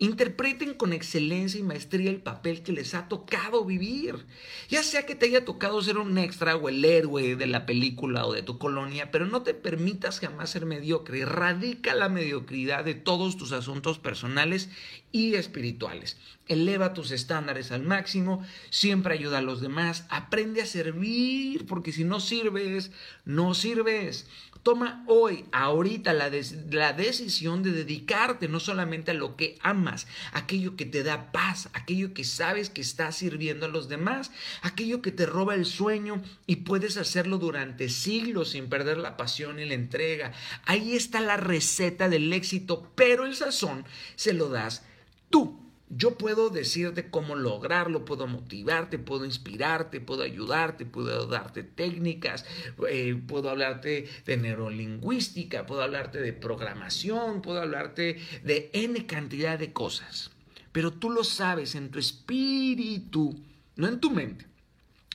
Interpreten 0.00 0.74
con 0.74 0.92
excelencia 0.92 1.60
y 1.60 1.62
maestría 1.62 2.10
el 2.10 2.20
papel 2.20 2.64
que 2.64 2.72
les 2.72 2.94
ha 2.94 3.06
tocado 3.06 3.64
vivir. 3.64 4.26
Ya 4.68 4.82
sea 4.82 5.06
que 5.06 5.14
te 5.14 5.26
haya 5.26 5.44
tocado 5.44 5.80
ser 5.82 5.98
un 5.98 6.18
extra 6.18 6.56
o 6.56 6.68
el 6.68 6.84
héroe 6.84 7.36
de 7.36 7.46
la 7.46 7.64
película 7.64 8.26
o 8.26 8.32
de 8.32 8.42
tu 8.42 8.58
colonia, 8.58 9.12
pero 9.12 9.26
no 9.26 9.42
te 9.42 9.54
permitas 9.54 10.18
jamás 10.18 10.50
ser 10.50 10.66
mediocre. 10.66 11.20
Erradica 11.20 11.94
la 11.94 12.08
mediocridad 12.08 12.84
de 12.84 12.94
todos 12.94 13.36
tus 13.36 13.52
asuntos 13.52 14.00
personales 14.00 14.68
y 15.12 15.34
espirituales. 15.34 16.16
Eleva 16.48 16.92
tus 16.92 17.12
estándares 17.12 17.70
al 17.70 17.84
máximo, 17.84 18.44
siempre 18.70 19.14
ayuda 19.14 19.38
a 19.38 19.42
los 19.42 19.60
demás, 19.60 20.06
aprende 20.10 20.60
a 20.60 20.66
servir, 20.66 21.66
porque 21.66 21.92
si 21.92 22.02
no 22.02 22.18
sirves, 22.18 22.90
no 23.24 23.54
sirves. 23.54 24.26
Toma 24.64 25.04
hoy, 25.08 25.44
ahorita, 25.52 26.14
la, 26.14 26.30
la, 26.70 26.92
decisión 26.94 27.62
de 27.62 27.70
dedicarte 27.70 28.48
no 28.48 28.60
solamente 28.60 29.10
a 29.10 29.14
lo 29.14 29.36
que 29.36 29.58
amas, 29.60 30.06
aquello 30.32 30.74
que 30.74 30.86
te 30.86 31.02
da 31.02 31.32
paz, 31.32 31.68
aquello 31.74 32.14
que 32.14 32.24
sabes 32.24 32.70
que 32.70 32.80
está 32.80 33.12
sirviendo 33.12 33.66
a 33.66 33.68
los 33.68 33.90
demás, 33.90 34.32
aquello 34.62 35.02
que 35.02 35.12
te 35.12 35.26
roba 35.26 35.54
el 35.54 35.66
sueño 35.66 36.22
y 36.46 36.56
puedes 36.56 36.96
hacerlo 36.96 37.36
durante 37.36 37.90
siglos 37.90 38.52
sin 38.52 38.70
perder 38.70 38.96
la 38.96 39.18
pasión 39.18 39.60
y 39.60 39.66
la 39.66 39.74
entrega. 39.74 40.32
Ahí 40.64 40.96
está 40.96 41.20
la 41.20 41.36
receta 41.36 42.08
del 42.08 42.32
éxito, 42.32 42.90
pero 42.94 43.26
el 43.26 43.36
sazón 43.36 43.84
se 44.16 44.32
lo 44.32 44.48
das 44.48 44.82
tú. 45.28 45.63
Yo 45.96 46.18
puedo 46.18 46.50
decirte 46.50 47.08
cómo 47.08 47.36
lograrlo, 47.36 48.04
puedo 48.04 48.26
motivarte, 48.26 48.98
puedo 48.98 49.24
inspirarte, 49.24 50.00
puedo 50.00 50.24
ayudarte, 50.24 50.86
puedo 50.86 51.26
darte 51.26 51.62
técnicas, 51.62 52.44
eh, 52.88 53.14
puedo 53.28 53.48
hablarte 53.48 54.08
de 54.26 54.36
neurolingüística, 54.36 55.66
puedo 55.66 55.82
hablarte 55.82 56.20
de 56.20 56.32
programación, 56.32 57.42
puedo 57.42 57.60
hablarte 57.60 58.18
de 58.42 58.70
N 58.72 59.06
cantidad 59.06 59.56
de 59.56 59.72
cosas. 59.72 60.32
Pero 60.72 60.92
tú 60.92 61.10
lo 61.10 61.22
sabes 61.22 61.76
en 61.76 61.90
tu 61.90 62.00
espíritu, 62.00 63.40
no 63.76 63.86
en 63.86 64.00
tu 64.00 64.10
mente. 64.10 64.46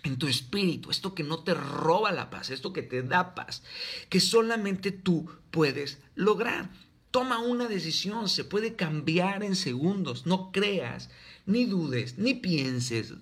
en 0.04 0.18
tu 0.18 0.28
espíritu, 0.28 0.92
esto 0.92 1.14
que 1.14 1.24
no 1.24 1.44
te 1.44 1.54
roba 1.54 2.12
la 2.12 2.30
paz, 2.30 2.50
esto 2.52 2.72
que 2.72 2.84
te 2.84 3.04
da 3.04 3.36
paz, 3.36 3.64
que 4.08 4.22
solamente 4.22 4.92
tú 4.92 5.30
puedes 5.52 6.00
lograr. 6.16 6.70
Toma 7.12 7.40
una 7.40 7.68
decisión, 7.68 8.30
se 8.30 8.44
puede 8.44 8.76
cambiar 8.76 9.44
en 9.44 9.56
segundos. 9.56 10.28
No 10.28 10.52
creas, 10.52 11.10
ni 11.46 11.66
dudes, 11.66 12.20
ni 12.20 12.36
pienses 12.36 13.14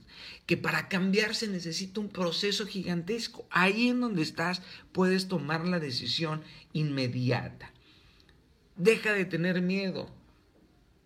que 0.45 0.57
para 0.57 0.87
cambiar 0.89 1.35
se 1.35 1.47
necesita 1.47 1.99
un 1.99 2.09
proceso 2.09 2.65
gigantesco. 2.65 3.47
Ahí 3.49 3.89
en 3.89 4.01
donde 4.01 4.21
estás 4.23 4.61
puedes 4.91 5.27
tomar 5.27 5.65
la 5.65 5.79
decisión 5.79 6.41
inmediata. 6.73 7.71
Deja 8.75 9.13
de 9.13 9.25
tener 9.25 9.61
miedo. 9.61 10.09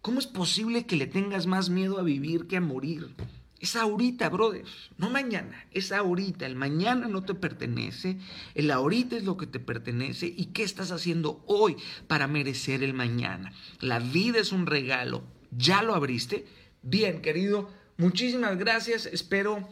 ¿Cómo 0.01 0.19
es 0.19 0.27
posible 0.27 0.85
que 0.85 0.95
le 0.95 1.07
tengas 1.07 1.45
más 1.45 1.69
miedo 1.69 1.99
a 1.99 2.03
vivir 2.03 2.47
que 2.47 2.57
a 2.57 2.61
morir? 2.61 3.13
Es 3.61 3.75
ahorita, 3.75 4.27
brother, 4.29 4.65
no 4.97 5.11
mañana, 5.11 5.67
es 5.71 5.91
ahorita. 5.91 6.47
El 6.47 6.55
mañana 6.55 7.07
no 7.07 7.23
te 7.23 7.35
pertenece, 7.35 8.17
el 8.55 8.71
ahorita 8.71 9.15
es 9.15 9.23
lo 9.23 9.37
que 9.37 9.45
te 9.45 9.59
pertenece 9.59 10.25
y 10.25 10.47
qué 10.47 10.63
estás 10.63 10.91
haciendo 10.91 11.43
hoy 11.45 11.77
para 12.07 12.27
merecer 12.27 12.81
el 12.81 12.95
mañana. 12.95 13.53
La 13.79 13.99
vida 13.99 14.39
es 14.39 14.51
un 14.51 14.65
regalo, 14.65 15.23
¿ya 15.51 15.83
lo 15.83 15.93
abriste? 15.93 16.47
Bien, 16.81 17.21
querido, 17.21 17.69
muchísimas 17.97 18.57
gracias, 18.57 19.05
espero 19.05 19.69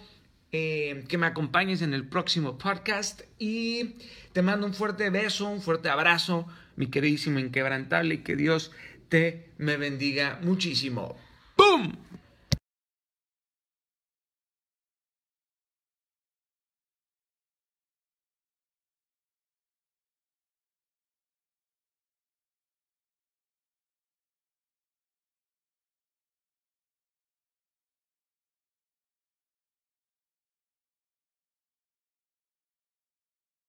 eh, 0.52 1.06
que 1.08 1.18
me 1.18 1.26
acompañes 1.26 1.82
en 1.82 1.96
el 1.96 2.08
próximo 2.08 2.60
podcast 2.60 3.22
y 3.40 3.96
te 4.34 4.44
mando 4.44 4.68
un 4.68 4.76
fuerte 4.76 5.10
beso, 5.10 5.50
un 5.50 5.64
fuerte 5.64 5.90
abrazo, 5.90 6.48
mi 6.76 6.88
queridísimo 6.92 7.40
inquebrantable 7.40 8.16
y 8.16 8.18
que 8.20 8.36
Dios 8.36 8.72
te 9.10 9.50
me 9.58 9.78
bendiga 9.78 10.40
muchísimo. 10.44 11.18
¡Boom! 11.58 12.09